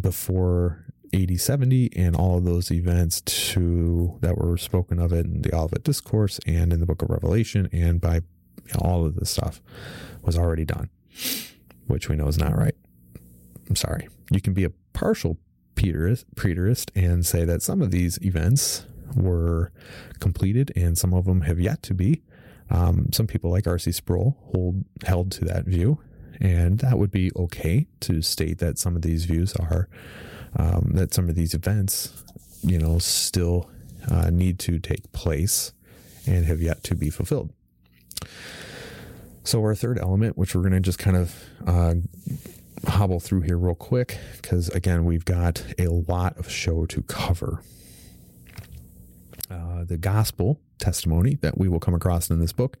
[0.00, 0.84] before
[1.14, 5.84] AD 70 and all of those events to that were spoken of in the Olivet
[5.84, 9.60] Discourse and in the book of Revelation and by you know, all of this stuff
[10.22, 10.88] was already done,
[11.86, 12.74] which we know is not right.
[13.68, 14.08] I'm sorry.
[14.30, 15.36] You can be a partial
[15.74, 18.84] preterist and say that some of these events
[19.14, 19.72] were
[20.18, 22.22] completed and some of them have yet to be.
[22.70, 23.90] Um, some people like R.C.
[23.92, 25.98] Sproul hold held to that view,
[26.40, 29.88] and that would be okay to state that some of these views are
[30.56, 32.24] um, that some of these events,
[32.62, 33.70] you know, still
[34.10, 35.72] uh, need to take place
[36.26, 37.52] and have yet to be fulfilled.
[39.42, 41.94] So, our third element, which we're going to just kind of uh,
[42.86, 47.62] hobble through here real quick, because again, we've got a lot of show to cover.
[49.50, 52.76] Uh, the gospel testimony that we will come across in this book.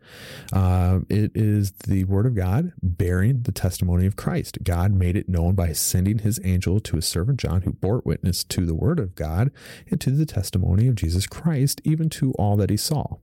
[0.52, 4.58] Uh, it is the word of God bearing the testimony of Christ.
[4.62, 8.44] God made it known by sending his angel to his servant John, who bore witness
[8.44, 9.50] to the word of God
[9.90, 13.16] and to the testimony of Jesus Christ, even to all that he saw.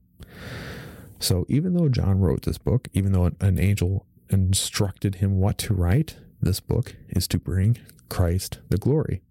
[1.18, 5.74] So, even though John wrote this book, even though an angel instructed him what to
[5.74, 7.78] write, this book is to bring
[8.08, 9.22] Christ the glory.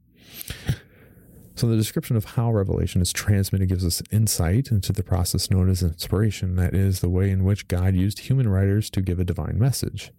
[1.57, 5.71] So, the description of how revelation is transmitted gives us insight into the process known
[5.71, 9.23] as inspiration, that is, the way in which God used human writers to give a
[9.23, 10.11] divine message.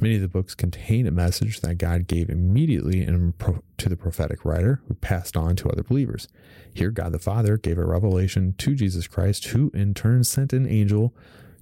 [0.00, 4.82] Many of the books contain a message that God gave immediately to the prophetic writer,
[4.86, 6.28] who passed on to other believers.
[6.72, 10.64] Here, God the Father gave a revelation to Jesus Christ, who in turn sent an
[10.64, 11.12] angel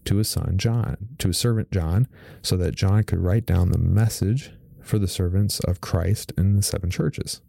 [0.04, 2.06] to his son John, to his servant John,
[2.42, 4.52] so that John could write down the message
[4.82, 7.40] for the servants of Christ in the seven churches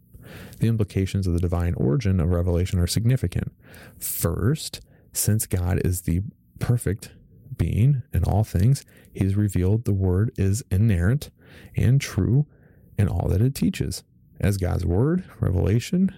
[0.58, 3.52] the implications of the divine origin of revelation are significant.
[3.98, 4.80] First,
[5.12, 6.22] since God is the
[6.58, 7.10] perfect
[7.56, 11.30] being in all things, he has revealed the word is inerrant
[11.76, 12.46] and true
[12.98, 14.02] in all that it teaches.
[14.40, 16.12] As God's word, revelation,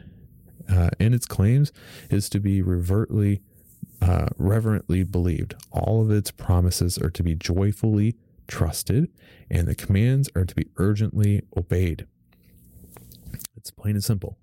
[0.69, 1.73] uh, and its claims
[2.11, 3.43] is to be revertly,
[4.01, 5.55] uh, reverently believed.
[5.71, 8.17] All of its promises are to be joyfully
[8.49, 9.11] trusted,
[9.51, 12.07] and the commands are to be urgently obeyed.
[13.67, 14.39] It's plain and simple.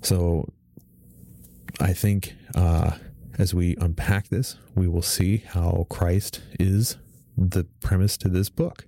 [0.00, 0.48] So
[1.78, 2.92] I think uh,
[3.38, 6.96] as we unpack this, we will see how Christ is
[7.36, 8.86] the premise to this book.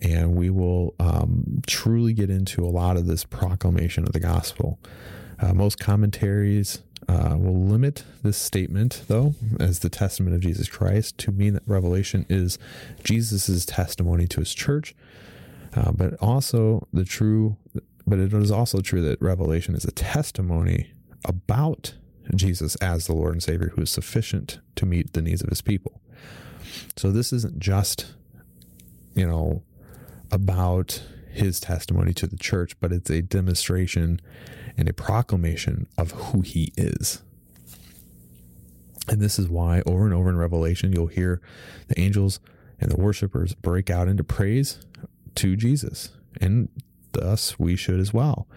[0.00, 4.78] And we will um, truly get into a lot of this proclamation of the gospel.
[5.38, 11.18] Uh, most commentaries uh, will limit this statement, though, as the testament of Jesus Christ
[11.18, 12.58] to mean that Revelation is
[13.04, 14.94] Jesus' testimony to his church,
[15.74, 17.56] uh, but also the true
[18.06, 20.92] but it is also true that Revelation is a testimony
[21.24, 21.94] about
[22.34, 25.62] Jesus as the Lord and Savior who is sufficient to meet the needs of his
[25.62, 26.00] people.
[26.96, 28.14] So this isn't just,
[29.14, 29.62] you know,
[30.30, 34.20] about his testimony to the church, but it's a demonstration
[34.76, 37.22] and a proclamation of who he is.
[39.08, 41.40] And this is why over and over in Revelation, you'll hear
[41.88, 42.40] the angels
[42.80, 44.84] and the worshipers break out into praise
[45.36, 46.10] to Jesus.
[46.40, 46.68] And
[47.16, 48.48] us, we should as well.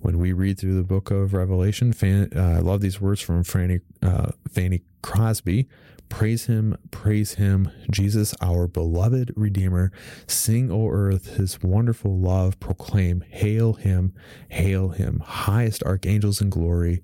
[0.00, 3.42] When we read through the book of Revelation, fan, uh, I love these words from
[3.44, 5.68] Fanny, uh, Fanny Crosby.
[6.08, 9.90] Praise him, praise him, Jesus, our beloved Redeemer.
[10.28, 12.60] Sing, O earth, his wonderful love.
[12.60, 14.12] Proclaim, hail him,
[14.48, 15.20] hail him.
[15.24, 17.02] Highest archangels in glory,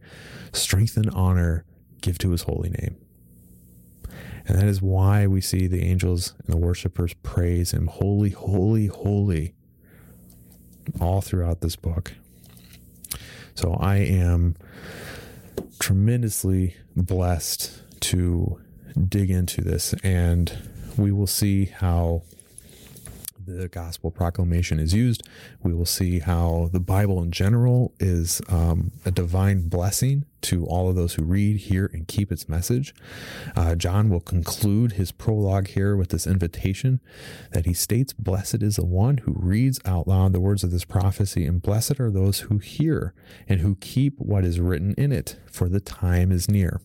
[0.53, 1.65] strength and honor
[2.01, 2.97] give to his holy name.
[4.47, 7.87] And that is why we see the angels and the worshipers praise him.
[7.87, 9.55] Holy, holy, holy
[11.01, 12.15] all throughout this book.
[13.55, 14.57] So I am
[15.79, 18.61] tremendously blessed to
[19.09, 20.57] dig into this, and
[20.97, 22.23] we will see how
[23.47, 25.23] the gospel proclamation is used.
[25.63, 30.89] We will see how the Bible in general is um, a divine blessing to all
[30.89, 32.95] of those who read, hear, and keep its message.
[33.55, 37.01] Uh, John will conclude his prologue here with this invitation
[37.53, 40.85] that he states, Blessed is the one who reads out loud the words of this
[40.85, 43.15] prophecy, and blessed are those who hear
[43.49, 46.81] and who keep what is written in it, for the time is near.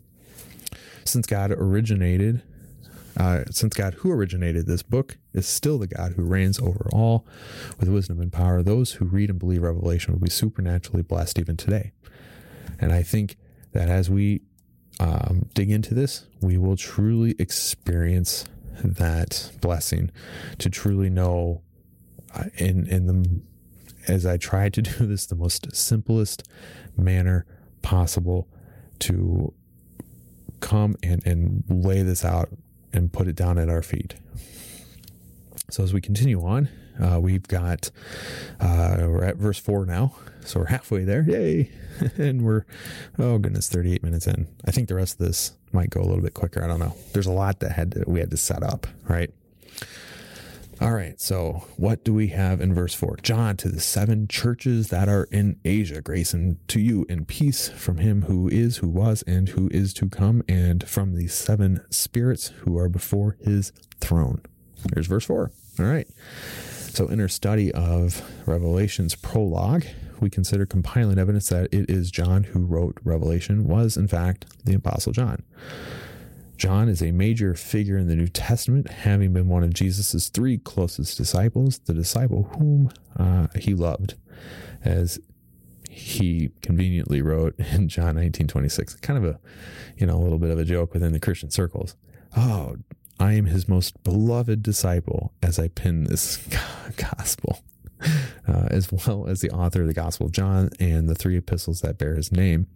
[1.04, 2.44] Since God originated
[3.18, 7.26] uh, since God, who originated this book, is still the God who reigns over all
[7.80, 11.58] with wisdom and power, those who read and believe Revelation will be supernaturally blessed even
[11.58, 11.92] today.
[12.80, 13.38] And I think
[13.74, 14.42] that as we
[15.00, 18.46] um, dig into this, we will truly experience
[18.84, 20.12] that blessing
[20.60, 21.62] to truly know
[22.36, 23.42] uh, in in the
[24.08, 26.48] as I try to do this the most simplest
[26.96, 27.46] manner
[27.82, 28.48] possible
[29.00, 29.54] to
[30.60, 32.50] come and, and lay this out
[32.94, 34.16] and put it down at our feet.
[35.70, 36.70] So as we continue on,
[37.02, 37.92] uh, we've got
[38.60, 40.16] uh, we're at verse four now,
[40.46, 41.24] so we're halfway there.
[41.24, 41.70] Yay!
[42.18, 42.66] and we're
[43.20, 44.48] oh goodness, thirty eight minutes in.
[44.66, 46.64] I think the rest of this might go a little bit quicker.
[46.64, 46.96] I don't know.
[47.14, 49.30] There's a lot that had to, we had to set up, right?
[50.80, 53.18] All right, so what do we have in verse 4?
[53.24, 57.68] John, to the seven churches that are in Asia, grace and to you and peace
[57.68, 61.84] from him who is, who was, and who is to come, and from the seven
[61.90, 64.44] spirits who are before his throne.
[64.94, 65.52] There's verse 4.
[65.80, 66.08] All right.
[66.98, 69.86] So, in our study of Revelation's prologue,
[70.20, 74.74] we consider compiling evidence that it is John who wrote Revelation, was in fact the
[74.74, 75.44] Apostle John.
[76.58, 80.58] John is a major figure in the New Testament, having been one of Jesus' three
[80.58, 84.16] closest disciples, the disciple whom uh, he loved,
[84.84, 85.20] as
[85.88, 88.96] he conveniently wrote in John 19 26.
[88.96, 89.40] Kind of a,
[89.98, 91.96] you know, a little bit of a joke within the Christian circles.
[92.36, 92.78] Oh,
[93.20, 96.38] I am his most beloved disciple as I pen this
[96.98, 97.60] gospel,
[98.48, 101.82] uh, as well as the author of the Gospel of John and the three epistles
[101.82, 102.68] that bear his name.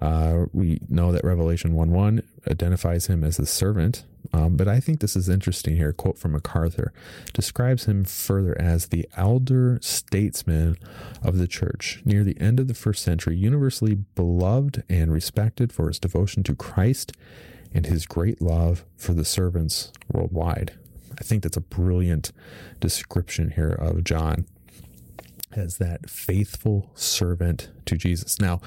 [0.00, 4.78] Uh, we know that Revelation 1 1 identifies him as a servant, um, but I
[4.78, 5.88] think this is interesting here.
[5.88, 6.92] A quote from MacArthur
[7.32, 10.76] describes him further as the elder statesman
[11.22, 12.00] of the church.
[12.04, 16.54] Near the end of the first century, universally beloved and respected for his devotion to
[16.54, 17.12] Christ
[17.72, 20.72] and his great love for the servants worldwide.
[21.18, 22.32] I think that's a brilliant
[22.80, 24.46] description here of John
[25.52, 28.40] as that faithful servant to Jesus.
[28.40, 28.60] Now,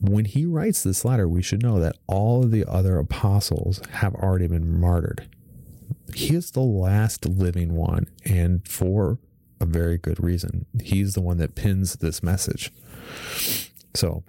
[0.00, 4.14] when he writes this letter, we should know that all of the other apostles have
[4.14, 5.28] already been martyred.
[6.14, 9.18] He is the last living one, and for
[9.60, 10.66] a very good reason.
[10.82, 12.72] He's the one that pins this message.
[13.94, 14.22] So,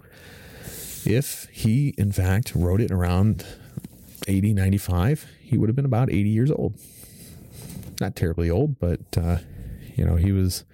[1.04, 3.44] if he, in fact, wrote it around
[4.28, 6.78] 80, 95, he would have been about 80 years old.
[8.00, 9.38] Not terribly old, but, uh,
[9.94, 10.64] you know, he was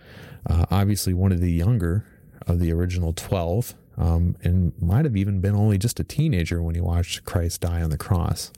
[0.47, 2.07] uh, obviously one of the younger
[2.47, 6.75] of the original 12 um, and might have even been only just a teenager when
[6.75, 8.53] he watched Christ die on the cross,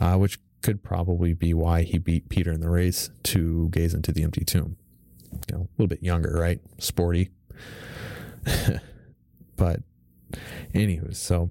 [0.00, 4.12] uh, which could probably be why he beat Peter in the race to gaze into
[4.12, 4.76] the empty tomb.
[5.48, 6.60] You know, a little bit younger, right?
[6.78, 7.30] Sporty.
[9.56, 9.80] but,
[10.74, 11.50] anywho, so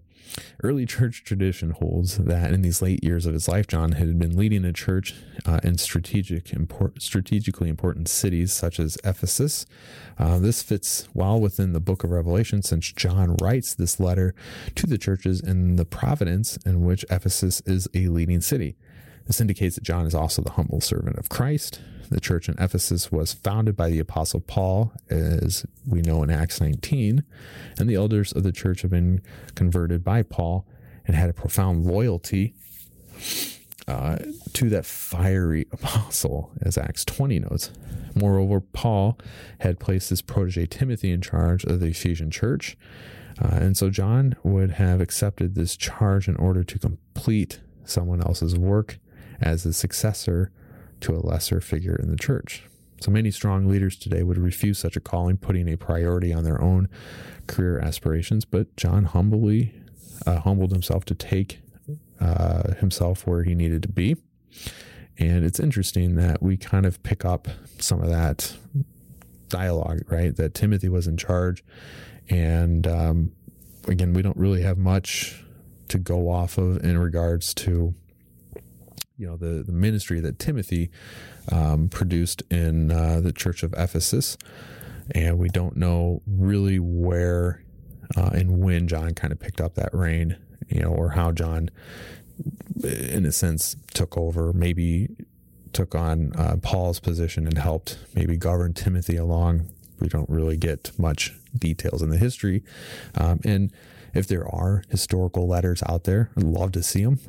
[0.63, 4.35] Early church tradition holds that in these late years of his life, John had been
[4.35, 5.13] leading a church
[5.45, 9.65] uh, in strategic import, strategically important cities such as Ephesus.
[10.17, 14.33] Uh, this fits well within the book of Revelation since John writes this letter
[14.75, 18.75] to the churches in the providence in which Ephesus is a leading city.
[19.25, 21.79] This indicates that John is also the humble servant of Christ.
[22.09, 26.61] The church in Ephesus was founded by the Apostle Paul, as we know in Acts
[26.61, 27.23] 19,
[27.77, 29.21] and the elders of the church have been
[29.55, 30.65] converted by Paul
[31.05, 32.53] and had a profound loyalty
[33.87, 34.17] uh,
[34.53, 37.71] to that fiery apostle, as Acts 20 notes.
[38.15, 39.17] Moreover, Paul
[39.59, 42.77] had placed his protege Timothy in charge of the Ephesian church.
[43.41, 48.57] Uh, and so John would have accepted this charge in order to complete someone else's
[48.57, 48.97] work
[49.41, 50.51] as a successor
[51.05, 52.63] to a lesser figure in the church.
[52.99, 56.59] So many strong leaders today would refuse such a calling, putting a priority on their
[56.59, 56.89] own
[57.45, 58.43] career aspirations.
[58.45, 59.73] But John humbly
[60.25, 61.59] uh, humbled himself to take
[62.19, 64.15] uh, himself where he needed to be.
[65.17, 67.47] And it's interesting that we kind of pick up
[67.77, 68.55] some of that
[69.49, 70.35] dialogue, right?
[70.35, 71.63] That Timothy was in charge.
[72.29, 73.31] And um,
[73.87, 75.43] again, we don't really have much
[75.89, 77.93] to go off of in regards to
[79.17, 80.89] you know the the ministry that Timothy
[81.51, 84.37] um, produced in uh, the Church of Ephesus,
[85.11, 87.63] and we don't know really where
[88.15, 90.37] uh, and when John kind of picked up that reign,
[90.67, 91.69] you know, or how John,
[92.83, 94.53] in a sense, took over.
[94.53, 95.09] Maybe
[95.73, 99.69] took on uh, Paul's position and helped maybe govern Timothy along.
[99.99, 102.63] We don't really get much details in the history,
[103.15, 103.71] um, and
[104.13, 107.19] if there are historical letters out there, I'd love to see them.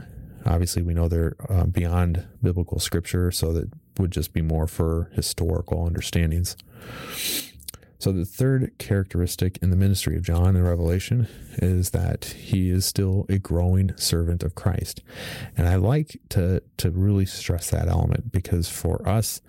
[0.46, 5.10] Obviously, we know they're uh, beyond biblical scripture, so that would just be more for
[5.14, 6.56] historical understandings.
[7.98, 12.84] So, the third characteristic in the ministry of John in Revelation is that he is
[12.84, 15.02] still a growing servant of Christ.
[15.56, 19.40] And I like to, to really stress that element because for us,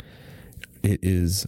[0.82, 1.46] it is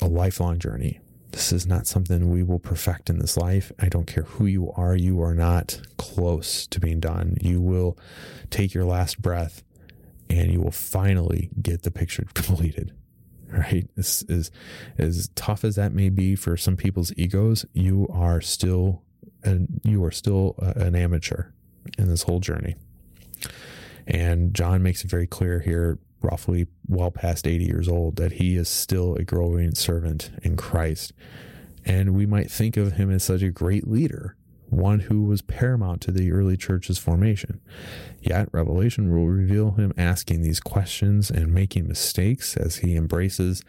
[0.00, 1.00] a lifelong journey.
[1.32, 3.70] This is not something we will perfect in this life.
[3.78, 7.36] I don't care who you are, you are not close to being done.
[7.40, 7.98] You will
[8.50, 9.62] take your last breath
[10.30, 12.92] and you will finally get the picture completed.
[13.48, 13.88] Right?
[13.94, 14.50] This is
[14.98, 19.02] as tough as that may be for some people's egos, you are still
[19.44, 21.44] and you are still an amateur
[21.96, 22.74] in this whole journey.
[24.06, 28.56] And John makes it very clear here roughly well past 80 years old, that he
[28.56, 31.12] is still a growing servant in Christ.
[31.84, 34.36] And we might think of him as such a great leader,
[34.68, 37.60] one who was paramount to the early church's formation.
[38.20, 43.62] Yet, Revelation will reveal him asking these questions and making mistakes as he embraces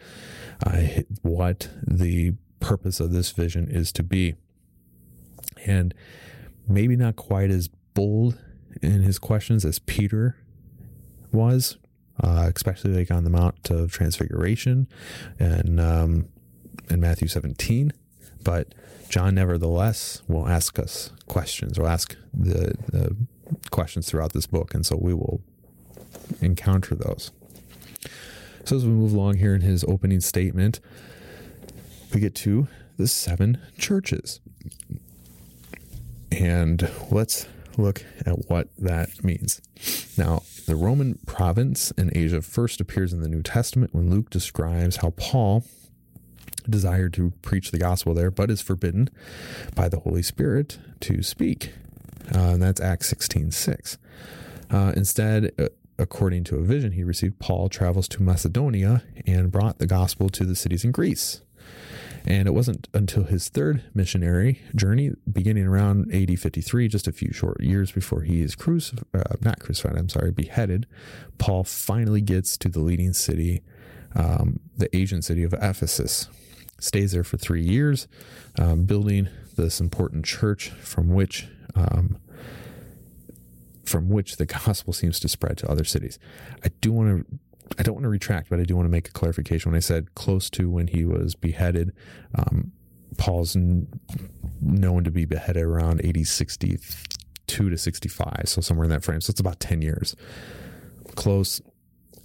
[0.66, 4.34] uh, what the purpose of this vision is to be.
[5.64, 5.94] And
[6.66, 8.38] maybe not quite as bold
[8.82, 10.36] in his questions as Peter
[11.32, 11.78] was,
[12.22, 14.88] uh, especially like on the Mount of Transfiguration
[15.38, 16.28] and um,
[16.90, 17.92] in Matthew 17.
[18.42, 18.74] But
[19.08, 23.16] John, nevertheless, will ask us questions or ask the, the
[23.70, 24.74] questions throughout this book.
[24.74, 25.42] And so we will
[26.40, 27.30] encounter those.
[28.64, 30.80] So as we move along here in his opening statement,
[32.12, 34.40] we get to the seven churches.
[36.30, 37.46] And let's
[37.78, 39.60] look at what that means.
[40.16, 44.96] Now, the Roman province in Asia first appears in the New Testament when Luke describes
[44.96, 45.64] how Paul
[46.68, 49.08] desired to preach the gospel there, but is forbidden
[49.74, 51.72] by the Holy Spirit to speak.
[52.34, 53.98] Uh, and that's Acts 16 6.
[54.70, 55.68] Uh, instead, uh,
[55.98, 60.44] according to a vision he received, Paul travels to Macedonia and brought the gospel to
[60.44, 61.40] the cities in Greece.
[62.28, 67.32] And it wasn't until his third missionary journey, beginning around AD 53, just a few
[67.32, 70.86] short years before he is crucified, uh, not crucified, I'm sorry, beheaded,
[71.38, 73.62] Paul finally gets to the leading city,
[74.14, 76.28] um, the Asian city of Ephesus.
[76.78, 78.06] Stays there for three years,
[78.58, 82.18] um, building this important church from which um,
[83.84, 86.18] from which the gospel seems to spread to other cities.
[86.62, 87.38] I do want to
[87.78, 89.70] I don't want to retract, but I do want to make a clarification.
[89.70, 91.92] When I said close to when he was beheaded,
[92.34, 92.72] um,
[93.16, 93.88] Paul's n-
[94.60, 98.42] known to be beheaded around 80, 62 to 65.
[98.46, 99.20] So somewhere in that frame.
[99.20, 100.14] So it's about 10 years.
[101.14, 101.60] Close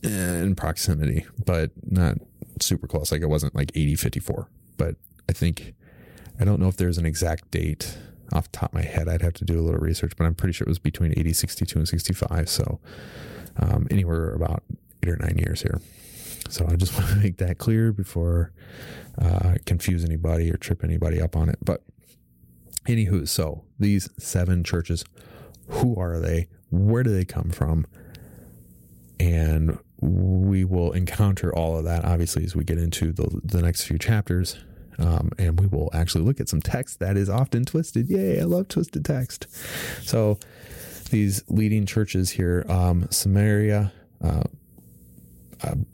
[0.03, 2.17] in proximity, but not
[2.61, 3.11] super close.
[3.11, 4.49] Like it wasn't like 80, 54.
[4.77, 4.95] But
[5.29, 5.73] I think,
[6.39, 7.97] I don't know if there's an exact date
[8.31, 9.07] off the top of my head.
[9.07, 11.33] I'd have to do a little research, but I'm pretty sure it was between 80,
[11.33, 12.49] 62, and 65.
[12.49, 12.79] So
[13.57, 14.63] um, anywhere about
[15.03, 15.79] eight or nine years here.
[16.49, 18.51] So I just want to make that clear before
[19.21, 21.59] uh, confuse anybody or trip anybody up on it.
[21.63, 21.83] But
[22.87, 25.03] anywho, so these seven churches,
[25.67, 26.47] who are they?
[26.69, 27.85] Where do they come from?
[29.19, 33.83] And we will encounter all of that obviously as we get into the, the next
[33.85, 34.57] few chapters.
[34.99, 38.09] Um, and we will actually look at some text that is often twisted.
[38.09, 39.47] Yay, I love twisted text.
[40.03, 40.37] So
[41.09, 43.91] these leading churches here um, Samaria,
[44.23, 44.43] uh,
[45.63, 45.85] um,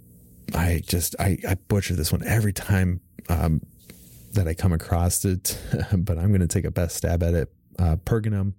[0.53, 3.61] I just I, I butcher this one every time um,
[4.33, 5.59] that I come across it,
[5.97, 7.53] but I'm going to take a best stab at it.
[7.77, 8.53] Uh, Pergamum,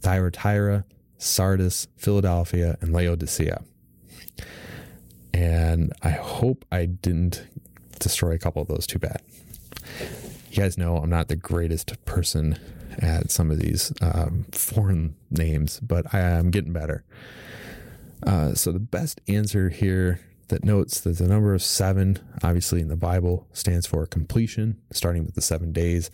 [0.00, 0.84] Thyatira,
[1.16, 3.62] Sardis, Philadelphia, and Laodicea.
[5.32, 7.46] And I hope I didn't
[7.98, 9.22] destroy a couple of those too bad.
[10.50, 12.58] You guys know I'm not the greatest person
[12.98, 17.04] at some of these um, foreign names, but I am getting better.
[18.24, 22.88] Uh, so the best answer here that notes that the number of seven, obviously in
[22.88, 26.10] the Bible, stands for completion, starting with the seven days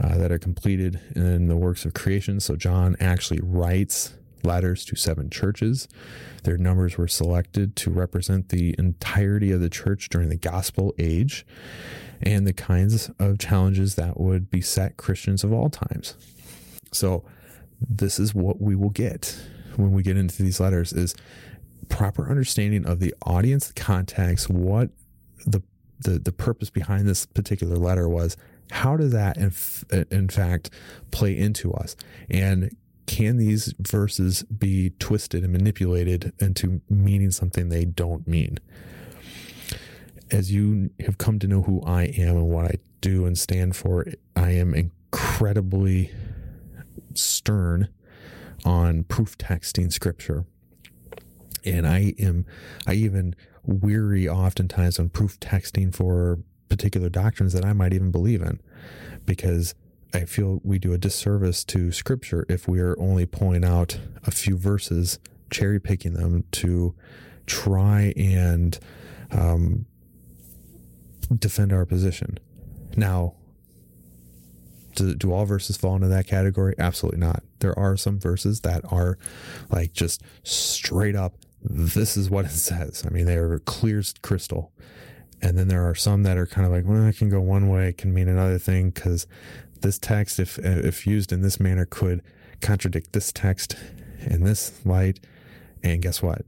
[0.00, 2.40] uh, that are completed in the works of creation.
[2.40, 5.88] So John actually writes letters to seven churches.
[6.44, 11.46] Their numbers were selected to represent the entirety of the church during the gospel age
[12.22, 16.14] and the kinds of challenges that would beset Christians of all times.
[16.92, 17.24] So
[17.80, 19.38] this is what we will get
[19.76, 21.14] when we get into these letters is
[21.88, 24.90] proper understanding of the audience, the context, what
[25.46, 25.62] the
[26.00, 28.36] the, the purpose behind this particular letter was.
[28.70, 29.52] How does that, in,
[30.10, 30.70] in fact,
[31.10, 31.96] play into us?
[32.30, 38.58] And can these verses be twisted and manipulated into meaning something they don't mean?
[40.30, 43.76] As you have come to know who I am and what I do and stand
[43.76, 46.10] for, I am incredibly
[47.14, 47.88] stern
[48.64, 50.46] on proof texting scripture.
[51.64, 52.46] And I am,
[52.86, 53.34] I even
[53.64, 58.60] weary oftentimes on proof texting for particular doctrines that I might even believe in
[59.24, 59.74] because
[60.12, 64.30] I feel we do a disservice to scripture if we are only pulling out a
[64.30, 65.18] few verses,
[65.50, 66.94] cherry picking them to
[67.46, 68.78] try and
[69.30, 69.86] um,
[71.36, 72.38] defend our position.
[72.96, 73.34] Now,
[74.94, 76.74] do, do all verses fall into that category?
[76.78, 77.42] Absolutely not.
[77.60, 79.18] There are some verses that are
[79.70, 83.04] like just straight up, this is what it says.
[83.06, 84.72] I mean, they are clear crystal.
[85.42, 87.68] And then there are some that are kind of like, well, it can go one
[87.68, 89.26] way, it can mean another thing, because
[89.82, 92.22] this text, if if used in this manner, could
[92.62, 93.76] contradict this text
[94.22, 95.20] in this light.
[95.82, 96.46] And guess what?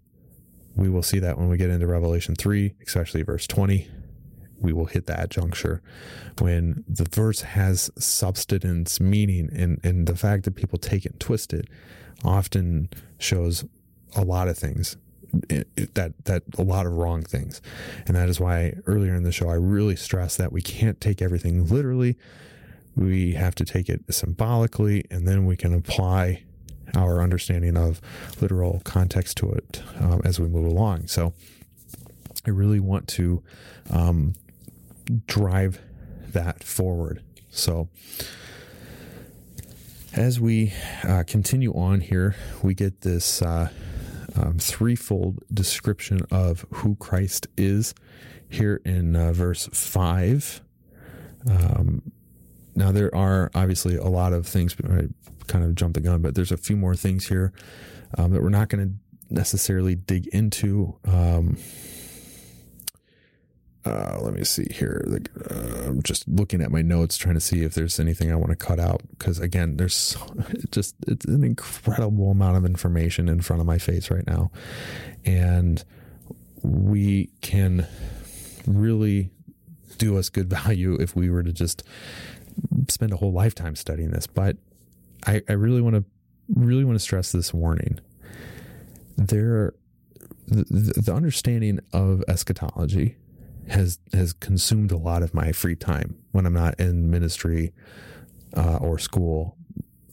[0.77, 3.89] we will see that when we get into Revelation 3, especially verse 20.
[4.61, 5.83] We will hit that juncture
[6.39, 11.21] when the verse has substance, meaning, and, and the fact that people take it and
[11.21, 11.69] twist it
[12.25, 12.89] often
[13.19, 13.65] shows
[14.15, 14.97] a lot of things
[15.95, 17.61] that that a lot of wrong things.
[18.07, 21.21] And that is why earlier in the show i really stress that we can't take
[21.21, 22.17] everything literally.
[22.95, 26.45] We have to take it symbolically and then we can apply
[26.95, 28.01] our understanding of
[28.41, 31.09] literal context to it um, as we move along.
[31.09, 31.35] So
[32.47, 33.43] i really want to
[33.91, 34.35] um,
[35.27, 35.81] drive
[36.33, 37.89] that forward so
[40.17, 40.73] as we
[41.05, 43.69] uh, continue on here, we get this uh,
[44.35, 47.95] um, threefold description of who Christ is
[48.49, 50.63] here in uh, verse 5.
[51.51, 52.13] Um,
[52.75, 55.09] now, there are obviously a lot of things, I
[55.49, 57.53] kind of jumped the gun, but there's a few more things here
[58.17, 60.99] um, that we're not going to necessarily dig into.
[63.87, 65.07] Uh, let me see here.
[65.49, 68.51] Uh, I'm just looking at my notes, trying to see if there's anything I want
[68.51, 69.03] to cut out.
[69.11, 70.17] Because again, there's
[70.73, 74.51] just it's an incredible amount of information in front of my face right now,
[75.25, 75.85] and
[76.63, 77.87] we can
[78.67, 79.31] really
[79.99, 81.85] do us good value if we were to just
[82.89, 84.27] spend a whole lifetime studying this.
[84.27, 84.57] But
[85.29, 86.05] I, I really want to
[86.53, 88.01] really want to stress this warning.
[89.17, 89.75] There,
[90.49, 93.17] the, the understanding of eschatology
[93.69, 97.73] has has consumed a lot of my free time when I'm not in ministry
[98.57, 99.57] uh, or school.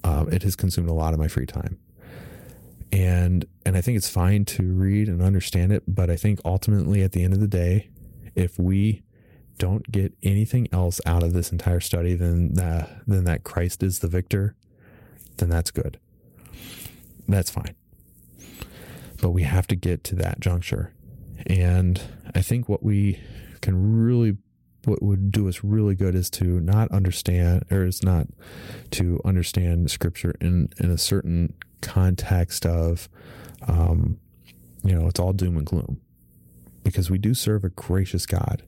[0.04, 1.80] Uh, it has consumed a lot of my free time,
[2.92, 7.02] and and I think it's fine to read and understand it, but I think ultimately
[7.02, 7.90] at the end of the day,
[8.36, 9.04] if we
[9.58, 14.00] don't get anything else out of this entire study than that, than that Christ is
[14.00, 14.56] the victor,
[15.38, 16.00] then that's good.
[17.28, 17.76] That's fine.
[19.22, 20.94] But we have to get to that juncture.
[21.48, 22.02] And
[22.36, 23.20] I think what we
[23.64, 24.38] can really
[24.86, 28.28] what would do us really good is to not understand or is not
[28.92, 33.08] to understand scripture in in a certain context of
[33.68, 34.20] um
[34.84, 36.00] you know it's all doom and gloom.
[36.84, 38.64] Because we do serve a gracious god.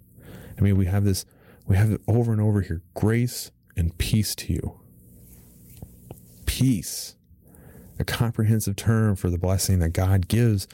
[0.57, 1.25] I mean we have this
[1.67, 4.79] we have it over and over here grace and peace to you.
[6.45, 7.15] Peace.
[7.99, 10.67] A comprehensive term for the blessing that god gives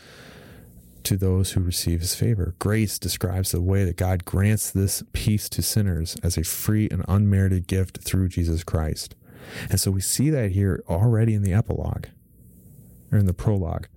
[1.05, 2.55] to those who receive his favor.
[2.59, 7.03] Grace describes the way that God grants this peace to sinners as a free and
[7.07, 9.15] unmerited gift through Jesus Christ.
[9.69, 12.07] And so we see that here already in the epilogue
[13.11, 13.87] or in the prologue.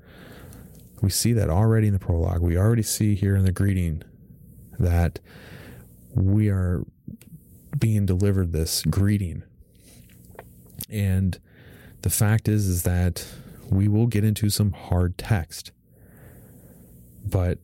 [1.01, 2.41] We see that already in the prologue.
[2.41, 4.03] We already see here in the greeting
[4.79, 5.21] that
[6.15, 6.85] we are
[7.79, 9.43] being delivered this greeting.
[10.89, 11.39] And
[12.03, 13.27] the fact is is that
[13.71, 15.73] we will get into some hard text
[17.25, 17.59] but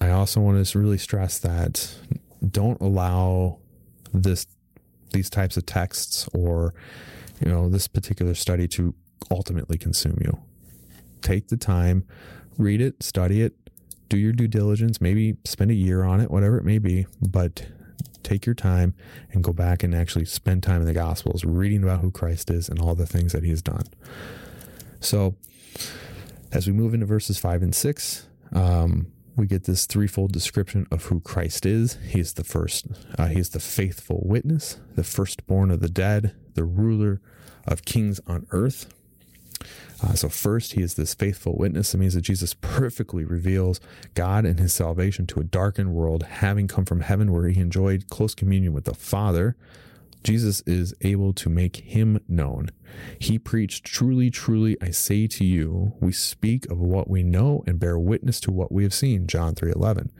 [0.00, 1.94] I also want to really stress that
[2.46, 3.58] don't allow
[4.12, 4.46] this
[5.12, 6.74] these types of texts or
[7.40, 8.94] you know this particular study to
[9.30, 10.38] ultimately consume you.
[11.22, 12.04] Take the time,
[12.58, 13.54] read it, study it,
[14.08, 17.66] do your due diligence, maybe spend a year on it, whatever it may be, but
[18.22, 18.94] take your time
[19.32, 22.68] and go back and actually spend time in the gospels reading about who Christ is
[22.68, 23.84] and all the things that he has done.
[25.00, 25.36] So,
[26.52, 31.04] as we move into verses 5 and 6, um, we get this threefold description of
[31.04, 31.98] who Christ is.
[32.08, 32.86] He's the first,
[33.18, 37.20] uh, he's the faithful witness, the firstborn of the dead, the ruler
[37.66, 38.92] of kings on earth.
[40.02, 41.94] Uh, so, first, he is this faithful witness.
[41.94, 43.80] It means that Jesus perfectly reveals
[44.14, 48.08] God and his salvation to a darkened world, having come from heaven where he enjoyed
[48.10, 49.56] close communion with the Father.
[50.26, 52.70] Jesus is able to make him known.
[53.20, 57.78] He preached, Truly, truly, I say to you, we speak of what we know and
[57.78, 59.28] bear witness to what we have seen.
[59.28, 60.10] John 3.11.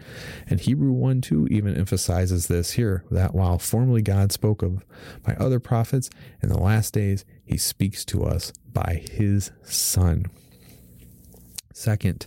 [0.46, 4.84] And Hebrew 1 2 even emphasizes this here, that while formerly God spoke of
[5.24, 6.09] by other prophets,
[6.40, 10.26] in the last days he speaks to us by his Son.
[11.77, 12.27] Second,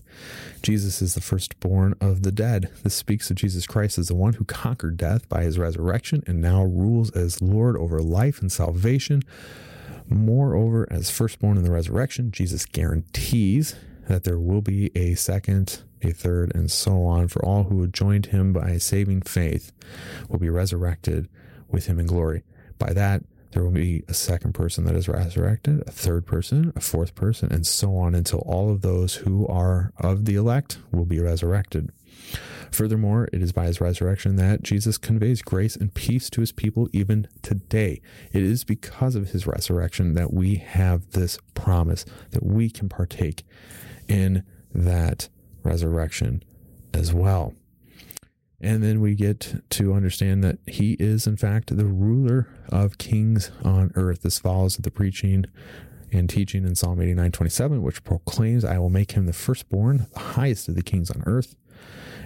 [0.62, 2.70] Jesus is the firstborn of the dead.
[2.84, 6.39] This speaks of Jesus Christ as the one who conquered death by his resurrection and
[6.39, 9.24] now rules as Lord over life and salvation.
[10.08, 13.76] Moreover, as firstborn in the resurrection, Jesus guarantees
[14.08, 17.91] that there will be a second, a third, and so on for all who have
[17.91, 19.72] joined him by saving faith
[20.30, 21.28] will be resurrected
[21.68, 22.43] with him in glory.
[22.78, 26.80] By that, there will be a second person that is resurrected, a third person, a
[26.80, 31.06] fourth person, and so on until all of those who are of the elect will
[31.06, 31.91] be resurrected.
[32.72, 36.88] Furthermore, it is by his resurrection that Jesus conveys grace and peace to his people
[36.93, 38.02] even today.
[38.32, 43.43] It is because of his resurrection that we have this promise that we can partake
[44.08, 44.43] in
[44.74, 45.30] that
[45.64, 46.43] resurrection
[46.93, 47.54] as well.
[48.62, 53.51] And then we get to understand that he is, in fact, the ruler of kings
[53.64, 54.22] on earth.
[54.22, 55.45] This follows the preaching
[56.12, 60.20] and teaching in Psalm 89 27, which proclaims, I will make him the firstborn, the
[60.20, 61.55] highest of the kings on earth.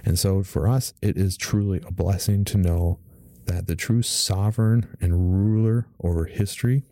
[0.06, 3.00] And so for us, it is truly a blessing to know
[3.46, 6.84] that the true sovereign and ruler over history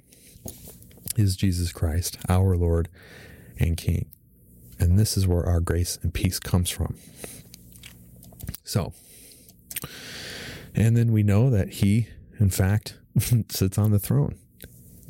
[1.16, 2.90] is Jesus Christ, our Lord
[3.60, 4.10] and King.
[4.80, 6.98] And this is where our grace and peace comes from.
[8.64, 8.94] So,
[10.76, 12.08] and then we know that he,
[12.40, 12.98] in fact,
[13.50, 14.36] sits on the throne.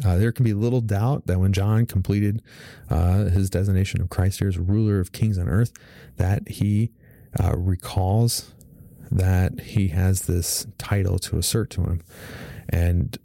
[0.04, 2.42] Uh, there can be little doubt that when John completed
[2.90, 5.74] uh, his designation of Christ here as ruler of kings on earth,
[6.18, 6.92] that he
[7.40, 8.54] uh, recalls
[9.12, 12.02] that he has this title to assert to him.
[12.70, 13.18] And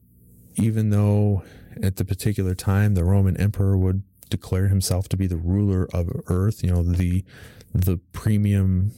[0.57, 1.45] even though
[1.83, 6.11] at the particular time the Roman emperor would declare himself to be the ruler of
[6.27, 7.25] earth, you know, the
[7.73, 8.93] the premium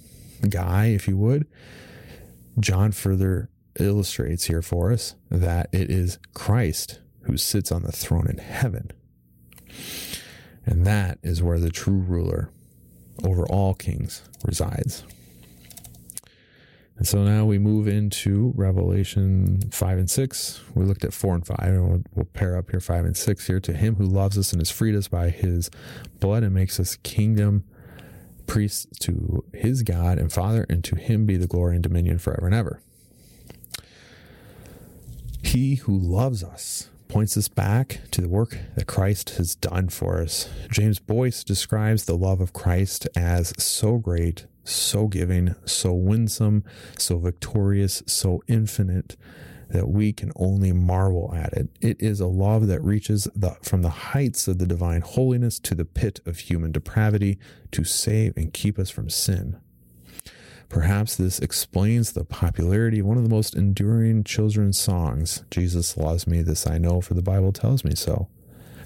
[0.49, 1.47] guy, if you would,
[2.61, 8.27] John further illustrates here for us that it is Christ who sits on the throne
[8.29, 8.91] in heaven.
[10.67, 12.51] And that is where the true ruler
[13.25, 15.05] over all kings resides.
[16.97, 20.61] And so now we move into Revelation 5 and 6.
[20.75, 23.61] We looked at 4 and 5, and we'll, pair up here 5 and 6 here.
[23.61, 25.71] To him who loves us and has freed us by his
[26.19, 27.65] blood and makes us kingdom
[28.49, 32.47] priests to his God and Father, and to him be the glory and dominion forever
[32.47, 32.81] and ever.
[35.43, 40.21] He who loves us points us back to the work that Christ has done for
[40.21, 40.49] us.
[40.71, 46.65] James Boice describes the love of Christ as so great, so giving, so winsome,
[46.99, 49.17] so victorious, so infinite
[49.71, 51.69] that we can only marvel at it.
[51.81, 55.75] It is a love that reaches the, from the heights of the divine holiness to
[55.75, 57.39] the pit of human depravity
[57.73, 59.59] to save and keep us from sin.
[60.69, 66.27] Perhaps this explains the popularity of one of the most enduring children's songs, Jesus Loves
[66.27, 68.29] Me, This I Know, for the Bible tells me so.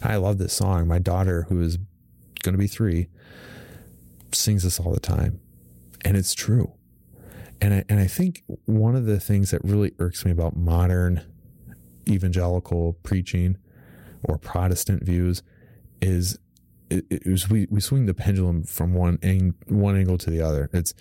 [0.02, 0.86] I love this song.
[0.86, 1.78] My daughter, who is
[2.42, 3.08] going to be three,
[4.32, 5.40] sings this all the time.
[6.04, 6.72] And it's true.
[7.62, 11.22] And I, and I think one of the things that really irks me about modern
[12.08, 13.56] evangelical preaching
[14.24, 15.44] or Protestant views
[16.00, 16.40] is
[16.90, 20.40] it, it was we, we swing the pendulum from one ang- one angle to the
[20.40, 20.70] other.
[20.72, 20.92] It's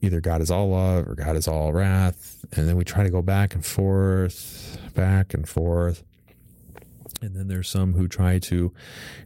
[0.00, 2.46] either God is all love or God is all wrath.
[2.52, 6.02] And then we try to go back and forth, back and forth.
[7.22, 8.72] And then there's some who try to,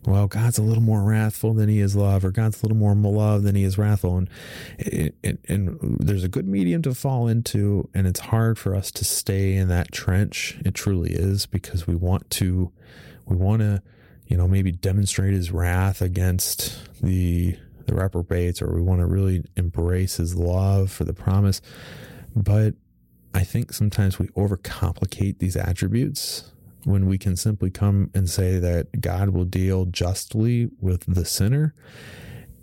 [0.05, 2.95] well, God's a little more wrathful than he is love, or God's a little more
[2.95, 4.19] love than he is wrathful.
[4.19, 4.31] And,
[5.25, 9.05] and, and there's a good medium to fall into, and it's hard for us to
[9.05, 10.59] stay in that trench.
[10.65, 12.71] It truly is because we want to,
[13.27, 13.83] we want to,
[14.27, 19.43] you know, maybe demonstrate his wrath against the the reprobates or we want to really
[19.57, 21.61] embrace his love for the promise.
[22.37, 22.75] But
[23.35, 26.53] I think sometimes we overcomplicate these attributes
[26.85, 31.75] when we can simply come and say that God will deal justly with the sinner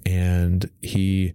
[0.06, 1.34] and he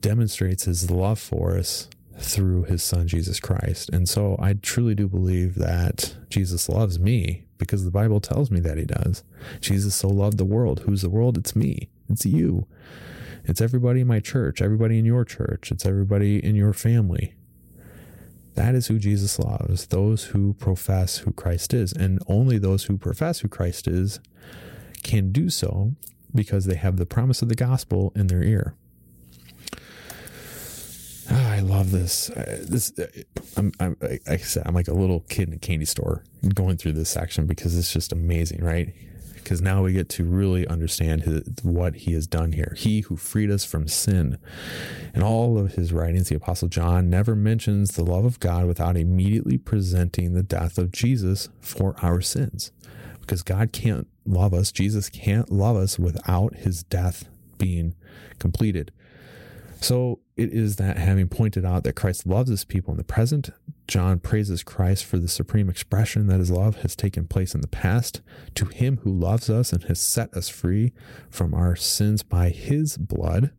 [0.00, 1.88] demonstrates his love for us
[2.18, 3.90] through his son Jesus Christ.
[3.90, 8.60] And so I truly do believe that Jesus loves me because the Bible tells me
[8.60, 9.24] that he does.
[9.60, 10.80] Jesus so loved the world.
[10.80, 11.36] Who's the world?
[11.36, 11.90] It's me.
[12.08, 12.66] It's you.
[13.44, 17.34] It's everybody in my church, everybody in your church, it's everybody in your family.
[18.58, 21.92] That is who Jesus loves, those who profess who Christ is.
[21.92, 24.18] And only those who profess who Christ is
[25.04, 25.92] can do so
[26.34, 28.74] because they have the promise of the gospel in their ear.
[31.30, 32.32] Ah, I love this.
[32.34, 32.92] This,
[33.56, 36.78] I'm, I'm, like I said, I'm like a little kid in a candy store going
[36.78, 38.92] through this section because it's just amazing, right?
[39.48, 42.74] Because now we get to really understand his, what he has done here.
[42.76, 44.36] He who freed us from sin.
[45.14, 48.98] In all of his writings, the Apostle John never mentions the love of God without
[48.98, 52.72] immediately presenting the death of Jesus for our sins.
[53.22, 57.26] Because God can't love us, Jesus can't love us without his death
[57.56, 57.94] being
[58.38, 58.92] completed.
[59.80, 63.50] So it is that having pointed out that Christ loves his people in the present,
[63.86, 67.68] John praises Christ for the supreme expression that his love has taken place in the
[67.68, 68.20] past.
[68.56, 70.92] To him who loves us and has set us free
[71.30, 73.52] from our sins by his blood.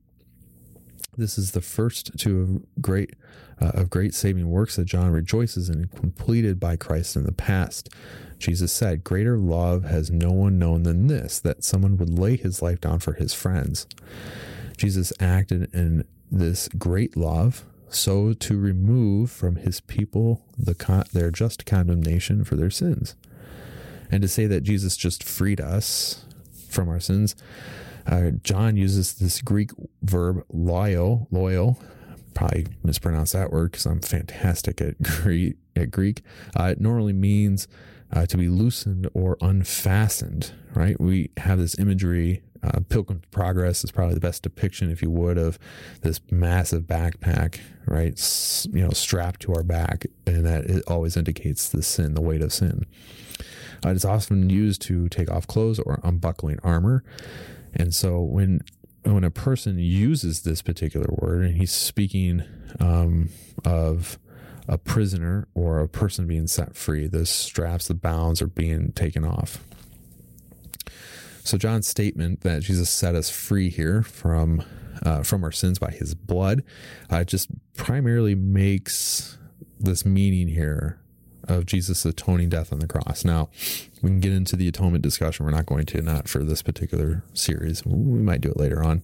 [1.17, 3.15] This is the first two of great
[3.61, 7.89] uh, of great saving works that John rejoices in completed by Christ in the past.
[8.37, 12.61] Jesus said, Greater love has no one known than this, that someone would lay his
[12.61, 13.85] life down for his friends.
[14.79, 21.31] Jesus acted in this great love so to remove from his people the con- their
[21.31, 23.15] just condemnation for their sins.
[24.11, 26.25] And to say that Jesus just freed us
[26.69, 27.35] from our sins,
[28.07, 29.71] uh, John uses this Greek
[30.01, 31.79] verb loyal, loyal,
[32.33, 35.57] probably mispronounced that word because I'm fantastic at Greek.
[35.75, 36.23] At Greek,
[36.59, 37.67] uh, it normally means
[38.11, 40.51] uh, to be loosened or unfastened.
[40.73, 40.99] Right?
[40.99, 42.41] We have this imagery.
[42.61, 45.57] Uh, Pilgrim's Progress is probably the best depiction, if you would, of
[46.01, 48.13] this massive backpack, right?
[48.13, 52.21] S- you know, strapped to our back, and that it always indicates the sin, the
[52.21, 52.85] weight of sin.
[53.85, 57.03] Uh, it's often used to take off clothes or unbuckling armor.
[57.73, 58.61] And so when
[59.03, 62.43] when a person uses this particular word and he's speaking
[62.81, 63.29] um,
[63.63, 64.19] of
[64.67, 69.23] a prisoner or a person being set free, the straps, the bounds are being taken
[69.23, 69.63] off.
[71.49, 74.63] So John's statement that Jesus set us free here from
[75.01, 76.63] uh, from our sins by His blood
[77.09, 79.39] uh, just primarily makes
[79.79, 80.99] this meaning here
[81.45, 83.25] of Jesus' atoning death on the cross.
[83.25, 83.49] Now,
[84.03, 85.43] we can get into the atonement discussion.
[85.43, 87.83] We're not going to, not for this particular series.
[87.83, 89.01] We might do it later on.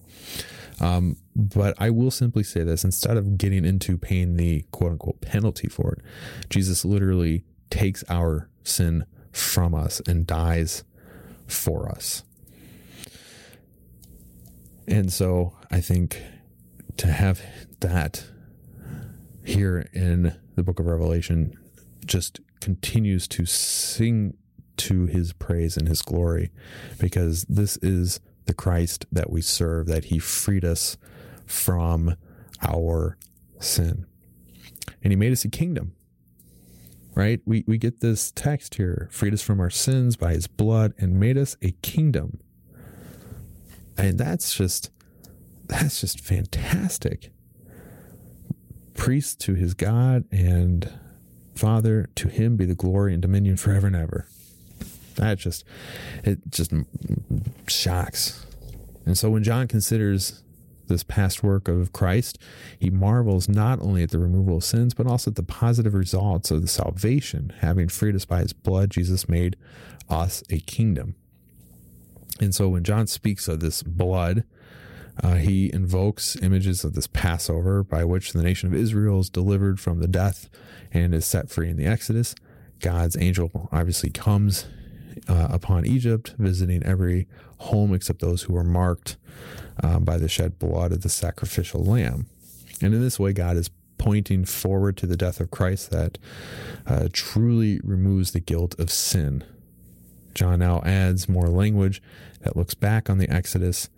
[0.78, 5.20] Um, but I will simply say this instead of getting into paying the quote unquote
[5.20, 5.98] penalty for it,
[6.48, 10.84] Jesus literally takes our sin from us and dies
[11.48, 12.22] for us.
[14.88, 16.22] And so I think
[16.98, 17.42] to have
[17.80, 18.24] that
[19.44, 21.56] here in the book of Revelation
[22.04, 24.36] just continues to sing
[24.76, 26.50] to his praise and his glory
[26.98, 30.96] because this is the Christ that we serve, that he freed us
[31.44, 32.16] from
[32.62, 33.16] our
[33.58, 34.06] sin.
[35.02, 35.92] And he made us a kingdom.
[37.14, 37.40] Right?
[37.46, 41.18] We we get this text here, freed us from our sins by his blood and
[41.18, 42.40] made us a kingdom.
[43.98, 44.90] And that's just
[45.66, 47.30] that's just fantastic.
[48.94, 50.90] Priest to his God and
[51.56, 54.26] Father, to him be the glory and dominion forever and ever.
[55.16, 55.64] That just,
[56.22, 56.72] it just
[57.66, 58.46] shocks.
[59.06, 60.42] And so when John considers
[60.88, 62.38] this past work of Christ,
[62.78, 66.50] he marvels not only at the removal of sins, but also at the positive results
[66.50, 67.52] of the salvation.
[67.60, 69.56] Having freed us by his blood, Jesus made
[70.08, 71.16] us a kingdom.
[72.40, 74.44] And so when John speaks of this blood,
[75.22, 79.80] uh, he invokes images of this Passover by which the nation of Israel is delivered
[79.80, 80.48] from the death
[80.92, 82.34] and is set free in the Exodus.
[82.80, 84.66] God's angel obviously comes
[85.28, 87.26] uh, upon Egypt, visiting every
[87.58, 89.16] home except those who were marked
[89.82, 92.26] um, by the shed blood of the sacrificial lamb.
[92.82, 96.18] And in this way, God is pointing forward to the death of Christ that
[96.86, 99.42] uh, truly removes the guilt of sin.
[100.36, 102.00] John now adds more language
[102.42, 103.88] that looks back on the Exodus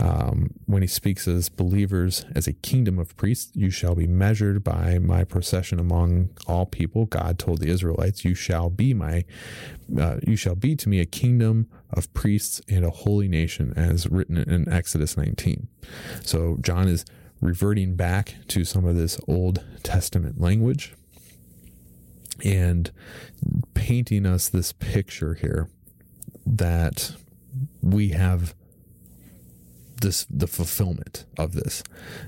[0.00, 4.62] um, when he speaks as believers as a kingdom of priests, you shall be measured
[4.62, 7.06] by my procession among all people.
[7.06, 9.24] God told the Israelites, "You shall be my,
[9.98, 14.06] uh, you shall be to me a kingdom of priests and a holy nation," as
[14.06, 15.66] written in Exodus 19.
[16.22, 17.04] So John is
[17.40, 20.94] reverting back to some of this Old Testament language
[22.44, 22.92] and
[23.74, 25.68] painting us this picture here
[26.56, 27.12] that
[27.82, 28.54] we have
[30.00, 31.82] this the fulfillment of this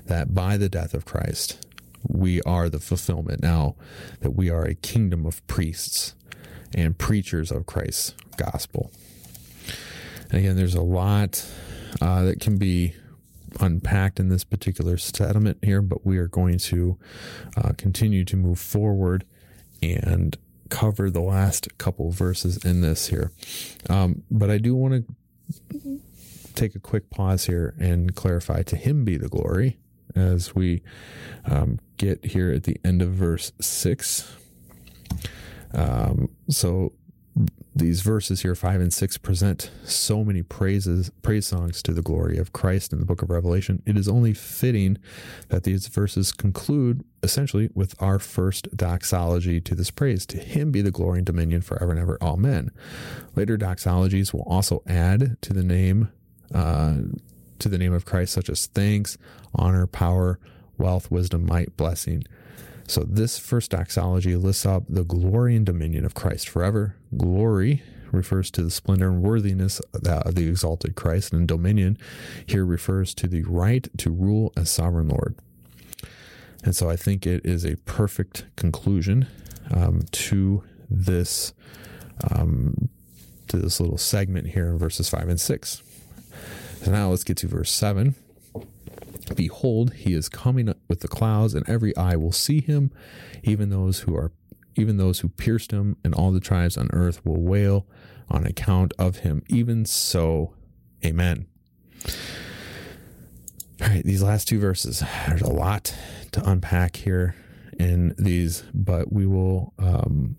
[0.05, 1.65] that by the death of Christ
[2.07, 3.75] we are the fulfillment now
[4.21, 6.15] that we are a kingdom of priests
[6.73, 8.91] and preachers of Christ's gospel.
[10.29, 11.45] And again, there's a lot
[12.01, 12.95] uh, that can be
[13.59, 16.97] unpacked in this particular settlement here, but we are going to
[17.57, 19.25] uh, continue to move forward
[19.81, 20.37] and
[20.71, 23.31] cover the last couple verses in this here.
[23.89, 26.01] Um, but I do want to
[26.55, 29.77] take a quick pause here and clarify to him be the glory
[30.15, 30.81] as we
[31.45, 34.35] um, get here at the end of verse 6.
[35.73, 36.93] Um, so
[37.73, 42.37] these verses here, 5 and 6, present so many praises, praise songs to the glory
[42.37, 43.81] of Christ in the book of Revelation.
[43.85, 44.97] It is only fitting
[45.47, 50.25] that these verses conclude essentially with our first doxology to this praise.
[50.27, 52.17] To him be the glory and dominion forever and ever.
[52.21, 52.71] Amen.
[53.35, 56.09] Later doxologies will also add to the name
[56.53, 56.95] uh,
[57.59, 59.17] to the name of Christ, such as thanks,
[59.55, 60.39] honor, power,
[60.77, 62.25] wealth, wisdom, might, blessing.
[62.91, 66.97] So this first doxology lists up the glory and dominion of Christ forever.
[67.15, 71.97] Glory refers to the splendor and worthiness of the exalted Christ, and dominion
[72.45, 75.35] here refers to the right to rule as sovereign Lord.
[76.65, 79.25] And so I think it is a perfect conclusion
[79.73, 81.53] um, to this
[82.29, 82.89] um,
[83.47, 85.81] to this little segment here in verses five and six.
[86.83, 88.15] So now let's get to verse 7.
[89.35, 92.91] Behold, he is coming with the clouds, and every eye will see him,
[93.43, 94.31] even those who are
[94.75, 97.85] even those who pierced him, and all the tribes on earth will wail
[98.29, 99.43] on account of him.
[99.49, 100.53] Even so,
[101.05, 101.45] amen.
[103.81, 105.93] All right, these last two verses, there's a lot
[106.31, 107.35] to unpack here
[107.79, 110.37] in these, but we will um,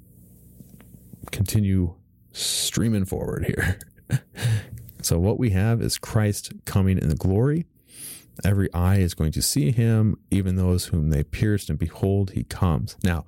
[1.31, 1.95] continue
[2.33, 3.79] streaming forward here.
[5.03, 7.67] so, what we have is Christ coming in the glory.
[8.45, 12.45] Every eye is going to see him, even those whom they pierced, and behold, he
[12.45, 12.97] comes.
[13.05, 13.25] Now,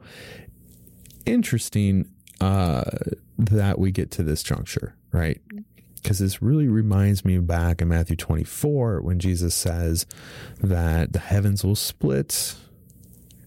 [1.27, 2.09] interesting
[2.41, 2.85] uh,
[3.39, 5.41] that we get to this juncture, right?
[5.97, 10.07] Because this really reminds me back in Matthew 24 when Jesus says
[10.61, 12.57] that the heavens will split,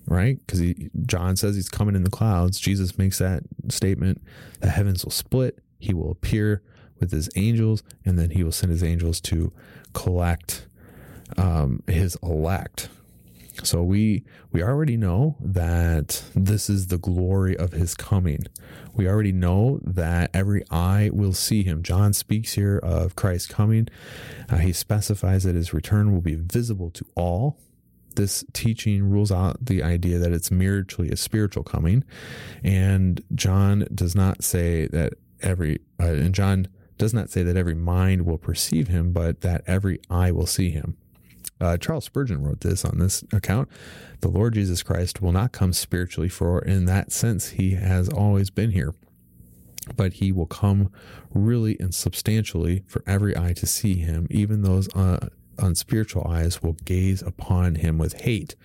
[0.08, 0.40] right?
[0.46, 0.62] Because
[1.06, 2.60] John says he's coming in the clouds.
[2.60, 4.22] Jesus makes that statement
[4.60, 6.64] the heavens will split, he will appear
[7.00, 9.52] with his angels, and then he will send his angels to
[9.94, 10.68] collect
[11.38, 12.90] um, his elect.
[13.64, 18.46] So we we already know that this is the glory of his coming.
[18.94, 21.84] We already know that every eye will see him.
[21.84, 23.88] John speaks here of Christ coming.
[24.50, 27.60] Uh, he specifies that his return will be visible to all.
[28.16, 32.04] This teaching rules out the idea that it's merely a spiritual coming,
[32.64, 36.68] and John does not say that every uh, and John
[36.98, 40.72] does not say that every mind will perceive him, but that every eye will see
[40.72, 40.98] him.
[41.60, 43.70] Uh, Charles Spurgeon wrote this on this account.
[44.22, 48.50] The Lord Jesus Christ will not come spiritually, for in that sense, he has always
[48.50, 48.94] been here.
[49.96, 50.92] But he will come
[51.34, 54.28] really and substantially for every eye to see him.
[54.30, 58.56] Even those uh, unspiritual eyes will gaze upon him with hate.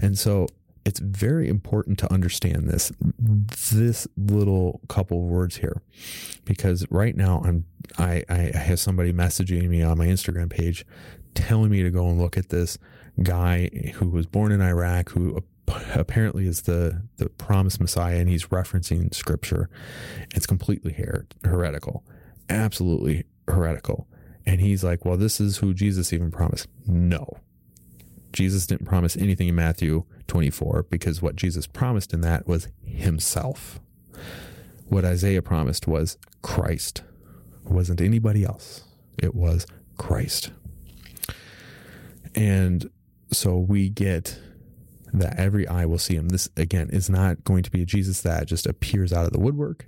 [0.00, 0.48] And so
[0.84, 5.82] it's very important to understand this this little couple of words here
[6.44, 7.64] because right now I'm
[7.98, 10.86] I, I have somebody messaging me on my Instagram page
[11.34, 12.78] telling me to go and look at this
[13.22, 15.42] guy who was born in Iraq who
[15.94, 19.68] apparently is the the promised Messiah and he's referencing scripture
[20.34, 22.04] it's completely her- heretical
[22.48, 24.08] absolutely heretical
[24.46, 27.38] and he's like well this is who Jesus even promised no
[28.32, 33.80] Jesus didn't promise anything in Matthew 24 because what Jesus promised in that was himself.
[34.88, 37.02] What Isaiah promised was Christ.
[37.64, 38.84] It wasn't anybody else.
[39.18, 39.66] It was
[39.98, 40.52] Christ.
[42.34, 42.90] And
[43.32, 44.38] so we get
[45.12, 46.28] that every eye will see him.
[46.28, 49.40] This again is not going to be a Jesus that just appears out of the
[49.40, 49.86] woodwork.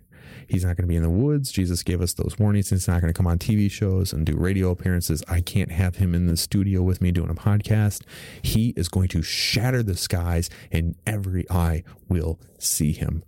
[0.49, 1.53] He's not going to be in the woods.
[1.53, 2.71] Jesus gave us those warnings.
[2.71, 5.23] He's not going to come on TV shows and do radio appearances.
[5.29, 8.03] I can't have him in the studio with me doing a podcast.
[8.43, 13.23] He is going to shatter the skies and every eye will see him.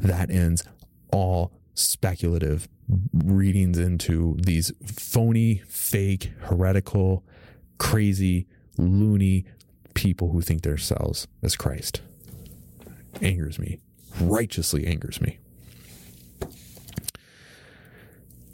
[0.00, 0.64] That ends
[1.12, 2.68] all speculative
[3.12, 7.24] readings into these phony, fake, heretical,
[7.78, 8.46] crazy,
[8.78, 9.44] loony
[9.94, 12.00] people who think themselves as Christ.
[13.22, 13.80] Angers me,
[14.20, 15.38] righteously angers me.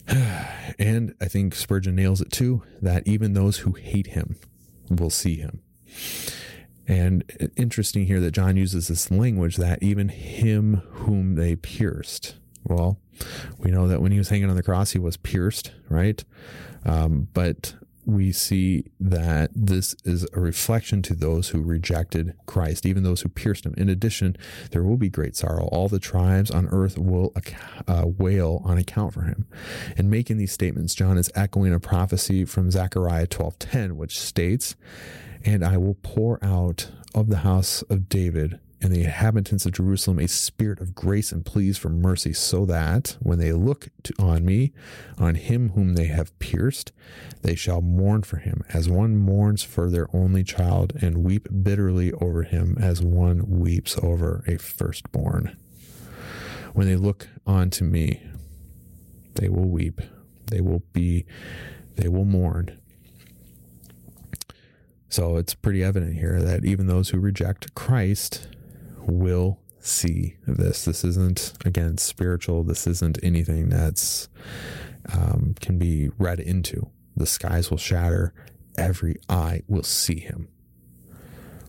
[0.78, 4.36] and I think Spurgeon nails it too that even those who hate him
[4.88, 5.62] will see him.
[6.88, 7.24] And
[7.56, 12.36] interesting here that John uses this language that even him whom they pierced.
[12.64, 12.98] Well,
[13.58, 16.22] we know that when he was hanging on the cross, he was pierced, right?
[16.84, 17.74] Um, but
[18.04, 23.28] we see that this is a reflection to those who rejected Christ, even those who
[23.28, 23.74] pierced him.
[23.76, 24.36] In addition,
[24.70, 25.68] there will be great sorrow.
[25.72, 27.32] All the tribes on earth will
[27.86, 29.46] uh, wail on account for him.
[29.96, 34.74] In making these statements, John is echoing a prophecy from Zechariah 12:10, which states,
[35.44, 40.18] "And I will pour out of the house of David and the inhabitants of Jerusalem
[40.18, 44.44] a spirit of grace and pleas for mercy, so that when they look to, on
[44.44, 44.72] me,
[45.16, 46.90] on him whom they have pierced,
[47.42, 52.12] they shall mourn for him, as one mourns for their only child, and weep bitterly
[52.14, 55.56] over him, as one weeps over a firstborn.
[56.72, 58.20] When they look on to me,
[59.34, 60.00] they will weep,
[60.46, 61.24] they will be,
[61.94, 62.78] they will mourn.
[65.08, 68.48] So it's pretty evident here that even those who reject Christ
[69.06, 70.84] will see this.
[70.84, 72.62] This isn't again spiritual.
[72.64, 74.28] This isn't anything that's
[75.12, 76.90] um, can be read into.
[77.16, 78.32] The skies will shatter.
[78.78, 80.48] Every eye will see him.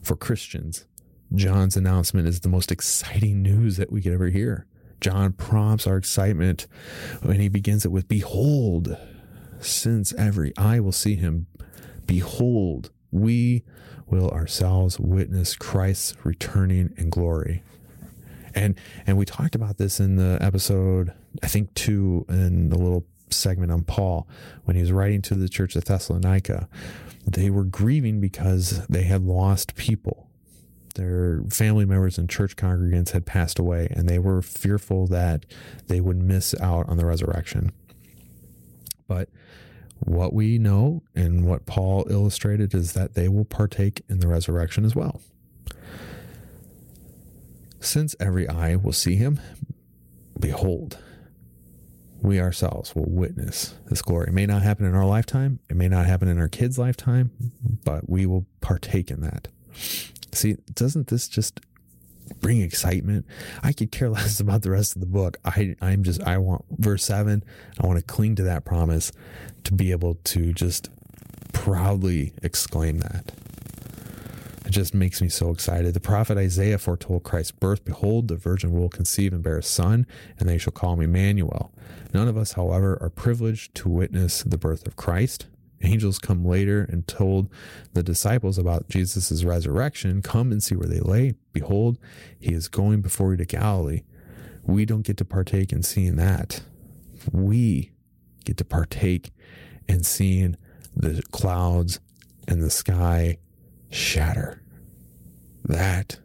[0.02, 0.86] For Christians,
[1.34, 4.68] John's announcement is the most exciting news that we could ever hear.
[5.02, 6.68] John prompts our excitement
[7.22, 8.98] when he begins it with, Behold,
[9.60, 11.48] since every eye will see him,
[12.06, 13.64] behold, we
[14.08, 17.64] will ourselves witness Christ's returning in glory.
[18.56, 18.76] And
[19.08, 23.72] and we talked about this in the episode, I think two in the little segment
[23.72, 24.28] on Paul
[24.66, 26.68] when he was writing to the church of Thessalonica.
[27.26, 30.30] They were grieving because they had lost people.
[30.96, 35.46] Their family members and church congregants had passed away, and they were fearful that
[35.88, 37.72] they would miss out on the resurrection.
[39.08, 39.30] But
[40.06, 44.86] what we know and what Paul illustrated is that they will partake in the resurrection
[44.86, 45.22] as well.
[47.80, 49.40] Since every eye will see him,
[50.40, 50.98] behold,
[52.22, 54.28] we ourselves will witness this glory.
[54.28, 57.32] It may not happen in our lifetime, it may not happen in our kids' lifetime,
[57.84, 59.50] but we will partake in that.
[60.32, 61.60] See, doesn't this just
[62.40, 63.26] bring excitement?
[63.62, 65.38] I could care less about the rest of the book.
[65.46, 67.44] I, I'm just, I want verse 7,
[67.80, 69.12] I want to cling to that promise
[69.64, 70.90] to be able to just
[71.54, 73.32] proudly exclaim that.
[74.66, 75.94] It just makes me so excited.
[75.94, 77.84] The prophet Isaiah foretold Christ's birth.
[77.84, 80.08] Behold, the virgin will conceive and bear a son,
[80.40, 81.72] and they shall call him Emmanuel.
[82.14, 85.48] None of us, however, are privileged to witness the birth of Christ.
[85.84, 87.50] Angels come later and told
[87.94, 90.22] the disciples about Jesus' resurrection.
[90.22, 91.34] Come and see where they lay.
[91.52, 91.98] Behold,
[92.40, 94.04] he is going before you to Galilee.
[94.64, 96.64] We don't get to partake in seeing that.
[97.32, 97.92] We
[98.46, 99.32] get to partake
[99.88, 100.56] in seeing
[100.96, 102.00] the clouds
[102.48, 103.38] and the sky
[103.90, 104.62] shatter.
[105.66, 106.20] That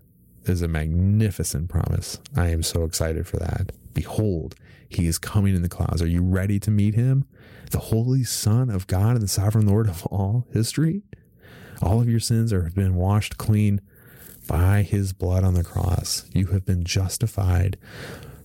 [0.44, 2.18] is a magnificent promise.
[2.36, 3.72] I am so excited for that.
[3.92, 4.54] Behold,
[4.88, 6.00] he is coming in the clouds.
[6.00, 7.26] Are you ready to meet him?
[7.70, 11.02] The Holy Son of God and the Sovereign Lord of all history?
[11.82, 13.80] All of your sins have been washed clean
[14.46, 16.24] by his blood on the cross.
[16.32, 17.76] You have been justified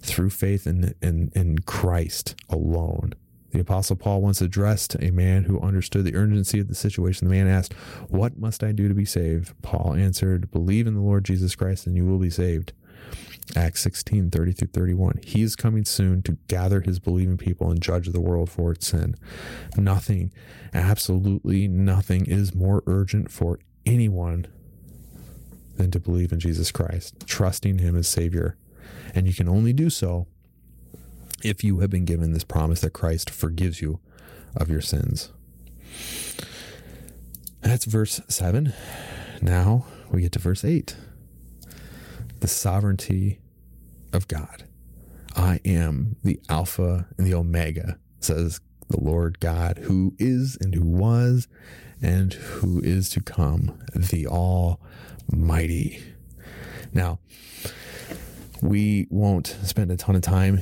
[0.02, 3.14] through faith in, in, in Christ alone.
[3.52, 7.28] The Apostle Paul once addressed a man who understood the urgency of the situation.
[7.28, 7.74] The man asked,
[8.10, 9.54] What must I do to be saved?
[9.62, 12.74] Paul answered, Believe in the Lord Jesus Christ and you will be saved.
[13.56, 15.20] Acts 16, 30 through 31.
[15.24, 18.88] He is coming soon to gather his believing people and judge the world for its
[18.88, 19.16] sin.
[19.78, 20.32] Nothing,
[20.74, 24.48] absolutely nothing, is more urgent for anyone
[25.76, 28.58] than to believe in Jesus Christ, trusting him as Savior.
[29.14, 30.28] And you can only do so
[31.44, 34.00] if you have been given this promise that Christ forgives you
[34.56, 35.32] of your sins.
[37.62, 38.74] That's verse 7.
[39.42, 40.96] Now we get to verse 8
[42.44, 43.40] the sovereignty
[44.12, 44.66] of God.
[45.34, 48.60] I am the Alpha and the Omega, says
[48.90, 51.48] the Lord God, who is and who was
[52.02, 56.04] and who is to come, the Almighty.
[56.92, 57.20] Now,
[58.62, 60.62] we won't spend a ton of time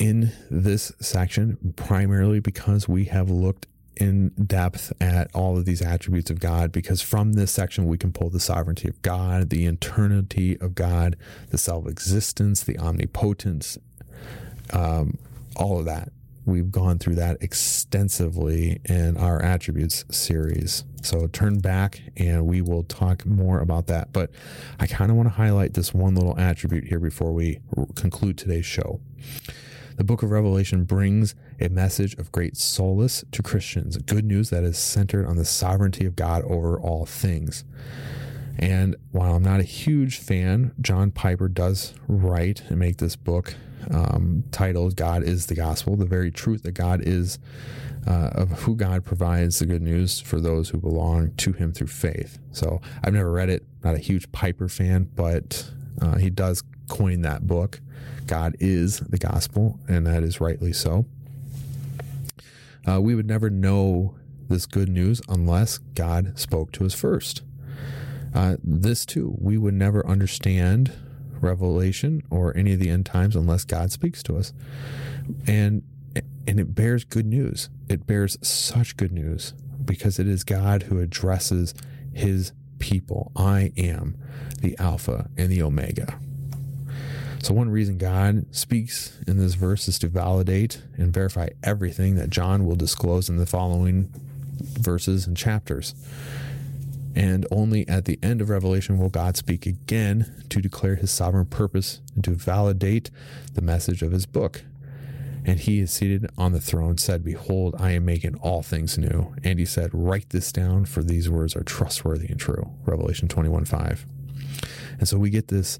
[0.00, 6.30] in this section, primarily because we have looked in depth at all of these attributes
[6.30, 10.58] of God, because from this section we can pull the sovereignty of God, the eternity
[10.60, 11.16] of God,
[11.50, 13.78] the self existence, the omnipotence,
[14.72, 15.18] um,
[15.56, 16.10] all of that.
[16.46, 20.84] We've gone through that extensively in our attributes series.
[21.02, 24.12] So turn back and we will talk more about that.
[24.12, 24.30] But
[24.78, 27.60] I kind of want to highlight this one little attribute here before we
[27.94, 29.00] conclude today's show.
[29.96, 34.64] The book of Revelation brings a message of great solace to Christians, good news that
[34.64, 37.64] is centered on the sovereignty of God over all things.
[38.58, 43.54] And while I'm not a huge fan, John Piper does write and make this book
[43.90, 47.38] um, titled God is the Gospel, the very truth that God is,
[48.06, 51.86] uh, of who God provides the good news for those who belong to Him through
[51.86, 52.38] faith.
[52.50, 57.22] So I've never read it, not a huge Piper fan, but uh, he does coin
[57.22, 57.80] that book.
[58.26, 61.06] God is the gospel, and that is rightly so.
[62.86, 64.14] Uh, we would never know
[64.48, 67.42] this good news unless God spoke to us first.
[68.34, 70.92] Uh, this too, we would never understand
[71.40, 74.52] Revelation or any of the end times unless God speaks to us,
[75.46, 75.82] and
[76.46, 77.70] and it bears good news.
[77.88, 79.54] It bears such good news
[79.84, 81.74] because it is God who addresses
[82.12, 83.32] His people.
[83.36, 84.16] I am
[84.60, 86.18] the Alpha and the Omega.
[87.44, 92.30] So, one reason God speaks in this verse is to validate and verify everything that
[92.30, 94.10] John will disclose in the following
[94.58, 95.94] verses and chapters.
[97.14, 101.44] And only at the end of Revelation will God speak again to declare his sovereign
[101.44, 103.10] purpose and to validate
[103.52, 104.64] the message of his book.
[105.44, 109.34] And he is seated on the throne, said, Behold, I am making all things new.
[109.44, 112.70] And he said, Write this down, for these words are trustworthy and true.
[112.86, 114.06] Revelation 21 5.
[114.98, 115.78] And so we get this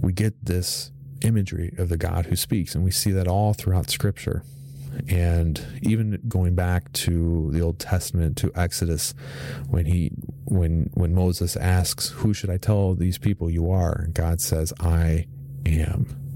[0.00, 0.92] we get this
[1.22, 4.42] imagery of the God who speaks, and we see that all throughout Scripture.
[5.08, 9.14] And even going back to the Old Testament to Exodus,
[9.68, 10.10] when he
[10.44, 15.26] when when Moses asks, "Who should I tell these people you are?" God says, "I
[15.66, 16.26] am."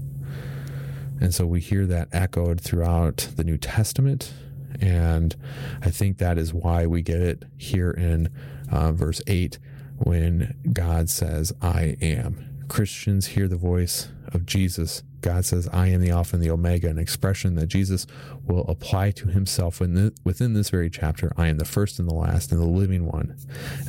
[1.21, 4.33] And so we hear that echoed throughout the New Testament.
[4.81, 5.35] And
[5.81, 8.29] I think that is why we get it here in
[8.71, 9.59] uh, verse 8
[9.97, 12.50] when God says, I am.
[12.71, 16.89] Christians hear the voice of Jesus God says, I am the Alpha and the Omega,
[16.89, 18.07] an expression that Jesus
[18.45, 21.31] will apply to himself within, this very chapter.
[21.37, 23.37] I am the first and the last and the living one,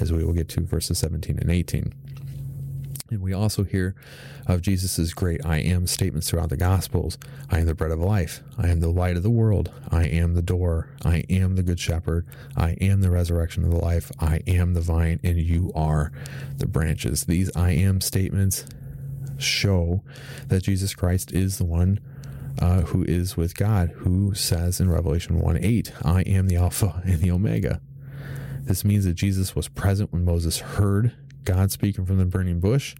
[0.00, 1.94] as we will get to verses 17 and 18.
[3.12, 3.94] And we also hear
[4.46, 7.18] of Jesus' great I am statements throughout the Gospels.
[7.50, 8.42] I am the bread of life.
[8.56, 9.70] I am the light of the world.
[9.90, 10.88] I am the door.
[11.04, 12.26] I am the good shepherd.
[12.56, 14.10] I am the resurrection of the life.
[14.18, 16.10] I am the vine, and you are
[16.56, 17.24] the branches.
[17.24, 18.64] These I am statements
[19.38, 20.02] show
[20.48, 22.00] that Jesus Christ is the one
[22.60, 27.02] uh, who is with God, who says in Revelation 1 8, I am the Alpha
[27.04, 27.82] and the Omega.
[28.62, 31.12] This means that Jesus was present when Moses heard
[31.44, 32.94] God speaking from the burning bush.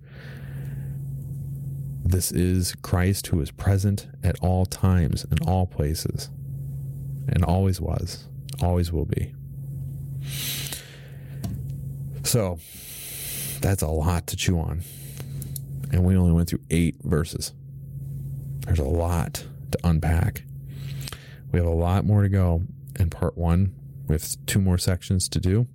[2.05, 6.31] This is Christ who is present at all times and all places,
[7.29, 8.29] and always was,
[8.61, 9.35] always will be.
[12.25, 12.59] So,
[13.61, 14.83] that's a lot to chew on.
[15.93, 17.53] And we only went through eight verses.
[18.61, 20.45] There's a lot to unpack.
[21.53, 22.63] We have a lot more to go
[22.99, 23.75] in part one.
[24.09, 25.67] We have two more sections to do.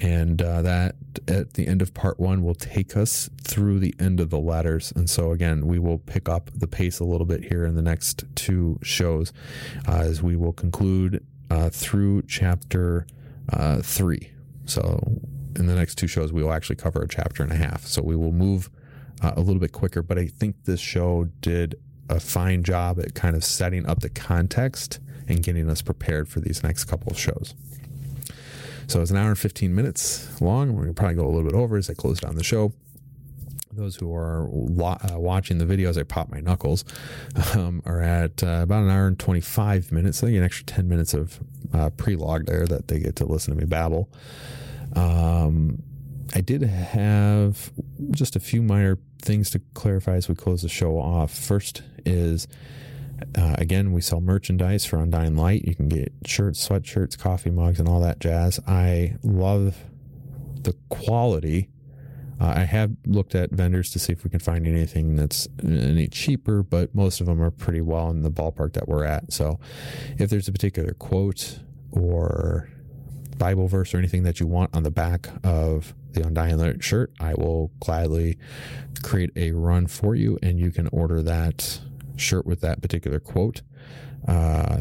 [0.00, 0.94] And uh, that
[1.26, 4.92] at the end of part one will take us through the end of the letters.
[4.94, 7.82] And so, again, we will pick up the pace a little bit here in the
[7.82, 9.32] next two shows
[9.88, 13.06] uh, as we will conclude uh, through chapter
[13.52, 14.30] uh, three.
[14.66, 15.20] So,
[15.56, 17.84] in the next two shows, we will actually cover a chapter and a half.
[17.84, 18.70] So, we will move
[19.20, 20.02] uh, a little bit quicker.
[20.02, 21.74] But I think this show did
[22.08, 26.40] a fine job at kind of setting up the context and getting us prepared for
[26.40, 27.54] these next couple of shows.
[28.88, 30.72] So it's an hour and 15 minutes long.
[30.72, 32.72] We're going to probably go a little bit over as I close down the show.
[33.70, 36.86] Those who are uh, watching the video as I pop my knuckles,
[37.54, 40.18] um, are at uh, about an hour and 25 minutes.
[40.18, 41.38] So they get an extra 10 minutes of
[41.74, 44.08] uh, pre-log there that they get to listen to me babble.
[44.96, 45.82] Um,
[46.34, 47.70] I did have
[48.10, 51.30] just a few minor things to clarify as we close the show off.
[51.30, 52.48] First is
[53.36, 55.64] uh, again, we sell merchandise for Undying Light.
[55.64, 58.60] You can get shirts, sweatshirts, coffee mugs, and all that jazz.
[58.66, 59.76] I love
[60.62, 61.70] the quality.
[62.40, 66.06] Uh, I have looked at vendors to see if we can find anything that's any
[66.06, 69.32] cheaper, but most of them are pretty well in the ballpark that we're at.
[69.32, 69.58] So,
[70.18, 71.58] if there's a particular quote
[71.90, 72.68] or
[73.38, 77.12] Bible verse or anything that you want on the back of the Undying Light shirt,
[77.18, 78.38] I will gladly
[79.02, 81.80] create a run for you, and you can order that
[82.20, 83.62] shirt with that particular quote.
[84.26, 84.80] Uh,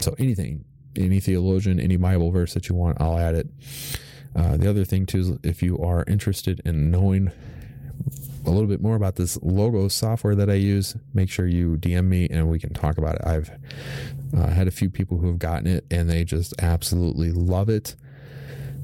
[0.00, 0.64] so anything,
[0.96, 3.48] any theologian, any Bible verse that you want, I'll add it.
[4.34, 7.32] Uh, the other thing too is if you are interested in knowing
[8.44, 12.06] a little bit more about this Logos software that I use, make sure you DM
[12.06, 13.22] me and we can talk about it.
[13.24, 13.50] I've
[14.36, 17.96] uh, had a few people who have gotten it and they just absolutely love it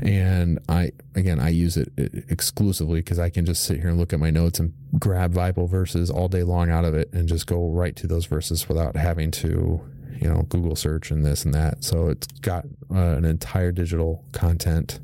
[0.03, 1.93] and I again I use it
[2.29, 5.69] exclusively because I can just sit here and look at my notes and grab Bible
[5.69, 8.97] verses all day long out of it and just go right to those verses without
[8.97, 9.81] having to
[10.21, 11.85] you know Google search and this and that.
[11.85, 14.99] So it's got uh, an entire digital content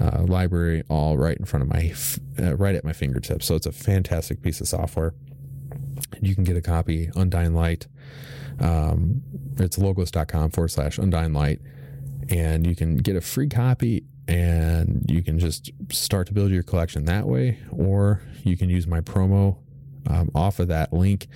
[0.00, 1.92] uh, library all right in front of my
[2.38, 3.46] uh, right at my fingertips.
[3.46, 5.12] So it's a fantastic piece of software.
[6.20, 7.88] You can get a copy Undying Light.
[8.60, 9.22] Um,
[9.58, 11.60] it's logos.com forward slash Undying Light
[12.30, 16.62] and you can get a free copy and you can just start to build your
[16.62, 19.58] collection that way, or you can use my promo
[20.08, 21.26] um, off of that link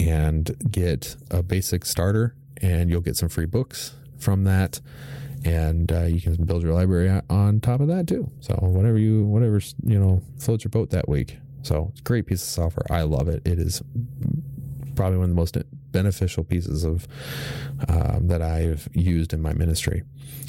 [0.00, 4.80] and get a basic starter, and you'll get some free books from that,
[5.44, 8.30] and uh, you can build your library on top of that too.
[8.40, 11.36] So whatever you whatever you know floats your boat that week.
[11.62, 12.86] So it's a great piece of software.
[12.90, 13.42] I love it.
[13.46, 13.82] It is
[15.00, 15.56] probably one of the most
[15.92, 17.08] beneficial pieces of
[17.88, 20.02] um, that I've used in my ministry,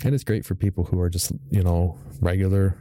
[0.03, 2.75] and it's great for people who are just you know regular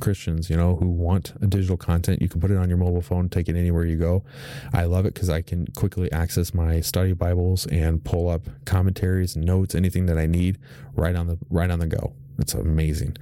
[0.00, 2.22] Christians, you know, who want a digital content.
[2.22, 4.24] You can put it on your mobile phone, take it anywhere you go.
[4.72, 9.36] I love it because I can quickly access my study Bibles and pull up commentaries,
[9.36, 10.56] notes, anything that I need
[10.94, 12.14] right on the right on the go.
[12.38, 13.18] It's amazing,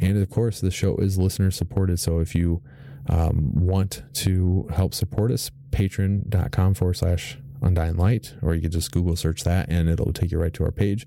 [0.00, 1.98] and of course, the show is listener supported.
[1.98, 2.62] So if you
[3.08, 8.92] um, want to help support us, patreon.com forward slash Undying Light, or you could just
[8.92, 11.06] Google search that and it'll take you right to our page.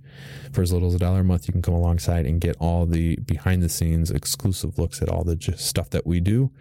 [0.52, 2.86] For as little as a dollar a month, you can come alongside and get all
[2.86, 6.52] the behind the scenes exclusive looks at all the stuff that we do.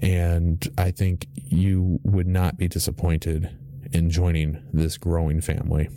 [0.00, 3.50] And I think you would not be disappointed
[3.92, 5.88] in joining this growing family.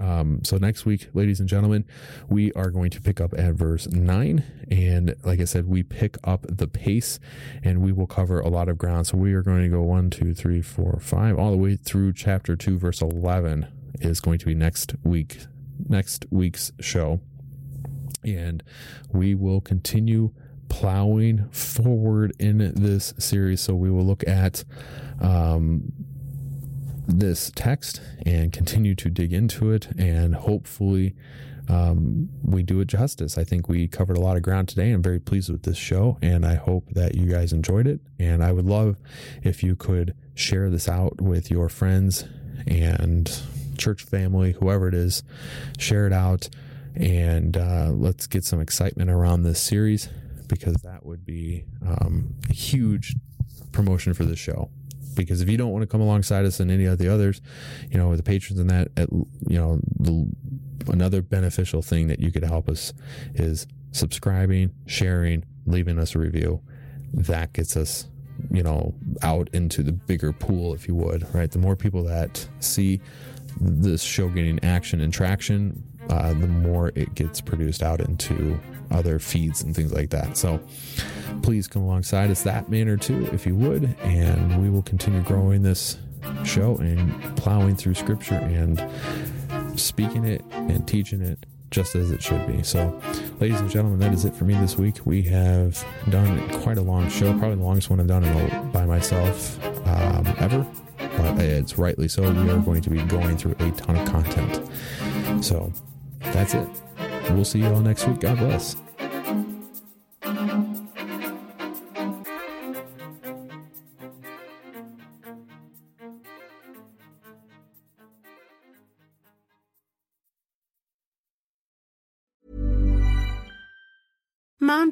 [0.00, 1.84] Um, so next week, ladies and gentlemen,
[2.28, 6.16] we are going to pick up at verse nine, and like I said, we pick
[6.24, 7.20] up the pace,
[7.62, 9.06] and we will cover a lot of ground.
[9.06, 12.12] So we are going to go one, two, three, four, five, all the way through
[12.14, 13.66] chapter two, verse eleven
[14.00, 15.38] is going to be next week,
[15.88, 17.20] next week's show,
[18.24, 18.62] and
[19.12, 20.32] we will continue
[20.68, 23.60] plowing forward in this series.
[23.60, 24.64] So we will look at
[25.20, 25.92] um,
[27.06, 31.14] this text and continue to dig into it and hopefully
[31.68, 33.38] um, we do it justice.
[33.38, 34.90] I think we covered a lot of ground today.
[34.90, 38.00] I'm very pleased with this show, and I hope that you guys enjoyed it.
[38.18, 38.96] And I would love
[39.42, 42.24] if you could share this out with your friends
[42.66, 43.30] and
[43.78, 45.22] church family, whoever it is.
[45.78, 46.48] Share it out,
[46.94, 50.08] and uh, let's get some excitement around this series
[50.48, 53.16] because that would be um, a huge
[53.72, 54.70] promotion for the show
[55.14, 57.40] because if you don't want to come alongside us and any of the others,
[57.90, 60.26] you know, the patrons and that, at, you know, the,
[60.92, 62.92] another beneficial thing that you could help us
[63.34, 66.60] is subscribing, sharing, leaving us a review.
[67.12, 68.06] That gets us,
[68.50, 71.50] you know, out into the bigger pool, if you would, right?
[71.50, 73.00] The more people that see
[73.60, 78.58] this show getting action and traction, uh, the more it gets produced out into
[78.94, 80.36] other feeds and things like that.
[80.36, 80.60] So
[81.42, 85.62] please come alongside us that manner too, if you would, and we will continue growing
[85.62, 85.98] this
[86.44, 88.82] show and plowing through scripture and
[89.78, 92.62] speaking it and teaching it just as it should be.
[92.62, 92.98] So,
[93.40, 95.04] ladies and gentlemen, that is it for me this week.
[95.04, 99.62] We have done quite a long show, probably the longest one I've done by myself
[99.86, 100.64] um, ever,
[101.16, 102.22] but it's rightly so.
[102.22, 105.44] We are going to be going through a ton of content.
[105.44, 105.72] So,
[106.20, 106.68] that's it.
[107.30, 108.20] We'll see you all next week.
[108.20, 108.76] God bless.